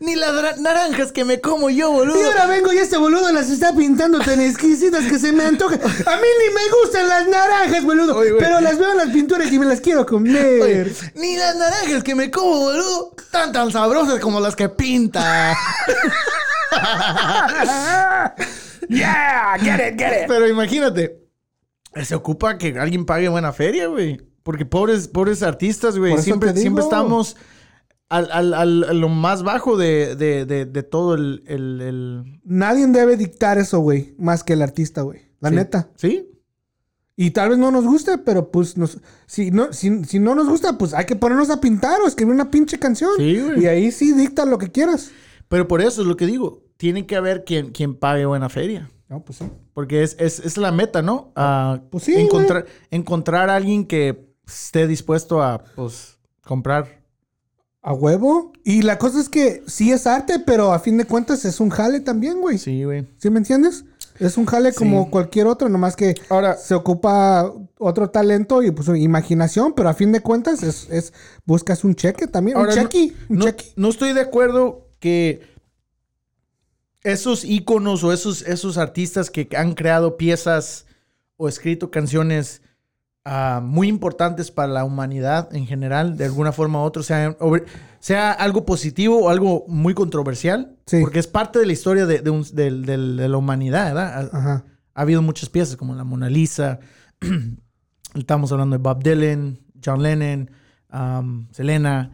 [0.00, 2.20] ni las naranjas que me como yo, boludo.
[2.20, 5.80] Y ahora vengo y este boludo las está pintando tan exquisitas que se me antojan.
[5.80, 8.16] A mí ni me gustan las naranjas, boludo.
[8.16, 10.62] Oye, pero las veo en las pinturas y me las quiero comer.
[10.62, 15.56] Oye, ni las naranjas que me como, boludo, tan tan sabrosas como las que pinta.
[18.88, 20.28] yeah, get it, get it.
[20.28, 21.18] Pero imagínate,
[22.02, 24.33] se ocupa que alguien pague buena feria, güey.
[24.44, 27.36] Porque pobres, pobres artistas, güey, siempre, siempre estamos
[28.08, 32.40] al, al- al- a lo más bajo de, de- de- de todo el, el- el-
[32.44, 35.22] Nadie debe dictar eso, güey, más que el artista, güey.
[35.40, 35.54] La Sí.
[35.56, 35.90] neta.
[35.96, 36.30] ¿Sí?
[37.16, 40.48] Y tal vez no nos guste, pero pues nos, si, no, si, si no nos
[40.48, 43.10] gusta, pues hay que ponernos a pintar o escribir una pinche canción.
[43.16, 43.62] Sí, güey.
[43.62, 45.10] Y ahí sí dicta lo que quieras.
[45.48, 46.64] Pero por eso es lo que digo.
[46.76, 48.90] Tiene que haber quien, quien pague buena feria.
[49.08, 49.44] No, pues sí.
[49.74, 51.32] Porque es, es, es la meta, ¿no?
[51.36, 57.02] Ah, Pues sí, encontrar, encontrar a alguien que esté dispuesto a, pues, comprar.
[57.82, 58.52] A huevo.
[58.64, 61.68] Y la cosa es que sí es arte, pero a fin de cuentas es un
[61.70, 62.56] jale también, güey.
[62.58, 63.06] ¿Sí, Sí, güey.
[63.30, 63.84] me entiendes?
[64.18, 68.88] Es un jale como cualquier otro, nomás que Ahora, se ocupa otro talento y pues
[68.96, 71.12] imaginación, pero a fin de cuentas es, es
[71.44, 73.72] buscas un cheque también, Ahora, un cheque, un no, cheque.
[73.74, 75.42] no estoy de acuerdo que
[77.02, 80.86] esos íconos o esos, esos artistas que han creado piezas
[81.36, 82.62] o escrito canciones
[83.24, 87.36] ah, muy importantes para la humanidad en general, de alguna forma u otra, sea,
[88.00, 91.00] sea algo positivo o algo muy controversial, Sí.
[91.00, 94.30] porque es parte de la historia de, de un- de la humanidad, ¿verdad?
[94.32, 94.64] Ha, Ajá.
[94.94, 96.80] ha habido muchas piezas como la Mona Lisa,
[98.14, 100.50] estamos hablando de Bob Dylan, John Lennon,
[100.92, 102.12] um, Selena.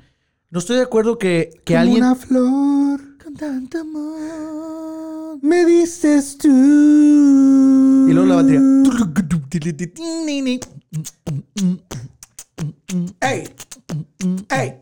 [0.50, 2.04] No estoy de acuerdo que, que Como alguien...
[2.04, 4.99] una flor, Con tanto amor.
[5.42, 6.48] Me dices tú.
[8.08, 8.60] Y luego la batería.
[13.20, 13.48] ¡Ey!
[14.50, 14.80] ¡Ey!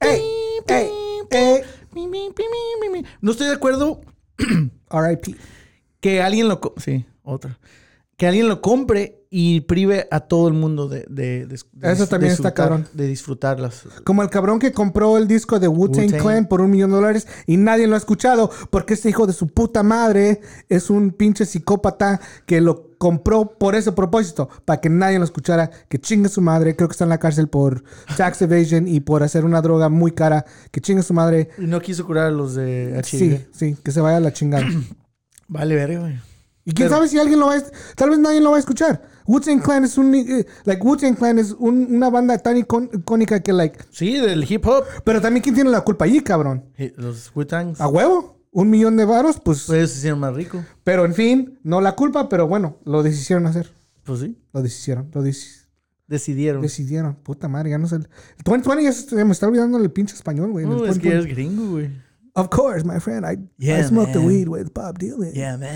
[0.00, 0.22] ¡Ey!
[0.68, 0.88] ¡Ey!
[1.30, 1.62] ¡Ey!
[3.20, 4.00] No estoy de acuerdo
[4.90, 5.34] R.I.P.
[6.00, 6.60] que alguien lo...
[6.76, 7.58] Sí, otra.
[8.18, 11.04] Que alguien lo compre y prive a todo el mundo de...
[11.08, 12.86] de, de- de Eso también está cabrón.
[12.92, 13.84] De disfrutarlas.
[14.04, 16.20] Como el cabrón que compró el disco de Wu-Tang Wu-Tang.
[16.22, 19.32] Clan por un millón de dólares y nadie lo ha escuchado porque este hijo de
[19.32, 24.88] su puta madre es un pinche psicópata que lo compró por ese propósito, para que
[24.90, 27.84] nadie lo escuchara, que chingue su madre, creo que está en la cárcel por
[28.16, 31.50] tax evasion y por hacer una droga muy cara, que chingue su madre.
[31.58, 33.04] Y no quiso curar a los de HIV.
[33.04, 34.66] Sí, sí, que se vaya a la chingada.
[35.46, 36.18] Vale, verga, güey.
[36.68, 37.62] Y quién Pero- sabe si alguien lo va a...
[37.96, 39.00] Tal vez nadie lo va a escuchar.
[39.26, 40.14] Wu-Tang Clan es un...
[40.14, 43.78] eh, like, Wu-Tang Clan es un- una banda tan icon- icónica que, like...
[43.90, 44.84] Sí, del hip hop.
[45.02, 46.66] Pero también, ¿quién tiene la culpa allí, cabrón?
[46.76, 47.80] Eh, Los Wu-Tangs.
[47.80, 48.42] ¿A huevo?
[48.50, 49.64] Un millón de varos, pues...
[49.66, 50.62] Pues ellos se hicieron más ricos.
[50.84, 53.72] Pero, en fin, no la culpa, pero bueno, lo decidieron hacer.
[54.04, 54.36] Pues sí.
[54.52, 55.10] Lo decidieron.
[55.14, 55.66] Lo deci-
[56.06, 56.60] Decidieron.
[56.60, 57.14] decidieron.
[57.16, 57.96] Puta madre, ya no sé...
[57.96, 58.08] El
[58.44, 60.66] 2020 ya se me está olvidando el pinche español, güey.
[60.66, 61.16] en el No, es que 2020.
[61.24, 61.90] eres gringo, güey.
[62.34, 63.24] Of course, my friend.
[63.26, 64.28] I, I Yeah, smoked the man.
[64.28, 65.32] weed with Bob Dylan.
[65.32, 65.74] Yeah, man.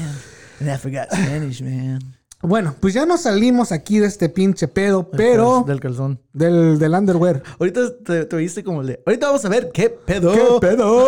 [0.67, 2.01] I forgot Spanish, man.
[2.43, 5.65] Bueno, pues ya nos salimos aquí de este pinche pedo, pero...
[5.65, 6.21] Del calzón.
[6.33, 7.41] Del, del underwear.
[7.61, 9.03] Ahorita te, te oíste como el de.
[9.07, 10.33] Ahorita vamos a ver qué pedo.
[10.33, 11.07] ¿Qué pedo?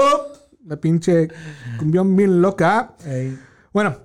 [0.65, 1.29] La pinche
[1.79, 2.95] cumbión bien loca.
[3.05, 3.37] Ey.
[3.73, 3.97] Bueno,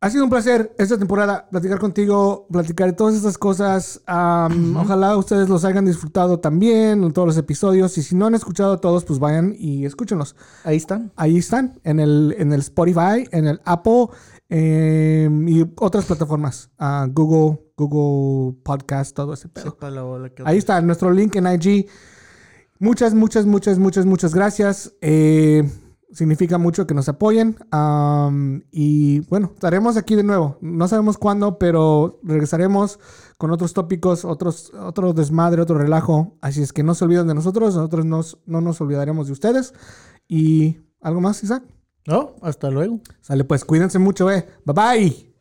[0.00, 4.02] ha sido un placer esta temporada platicar contigo, platicar de todas estas cosas.
[4.06, 7.96] Ojalá ustedes los hayan disfrutado también en todos los episodios.
[7.96, 10.36] Y si no han escuchado todos, pues vayan y escúchenlos.
[10.64, 11.10] Ahí están.
[11.16, 14.08] Ahí están, en el, en el Spotify, en el Apple
[14.48, 16.70] em, y otras plataformas.
[16.78, 19.70] Ah, Google, Google Podcast, todo ese pedo.
[19.72, 21.86] Sepa la bola que- Ahí está nuestro link en IG.
[22.78, 24.92] Muchas, muchas, muchas, muchas, muchas gracias.
[25.00, 25.68] Eh,
[26.12, 27.56] significa mucho que nos apoyen.
[28.70, 30.58] Y bueno, estaremos aquí de nuevo.
[30.60, 32.98] No sabemos cuándo, pero regresaremos
[33.38, 36.36] con otros tópicos, otros, otro desmadre, otro relajo.
[36.40, 37.74] Así es que no se olviden de nosotros.
[37.74, 39.72] Nosotros nos- no nos olvidaremos de ustedes.
[40.28, 41.64] Y algo más, Isaac.
[42.06, 43.00] No, hasta luego.
[43.20, 44.46] Sale pues, cuídense mucho, eh.
[44.64, 45.33] Bye bye.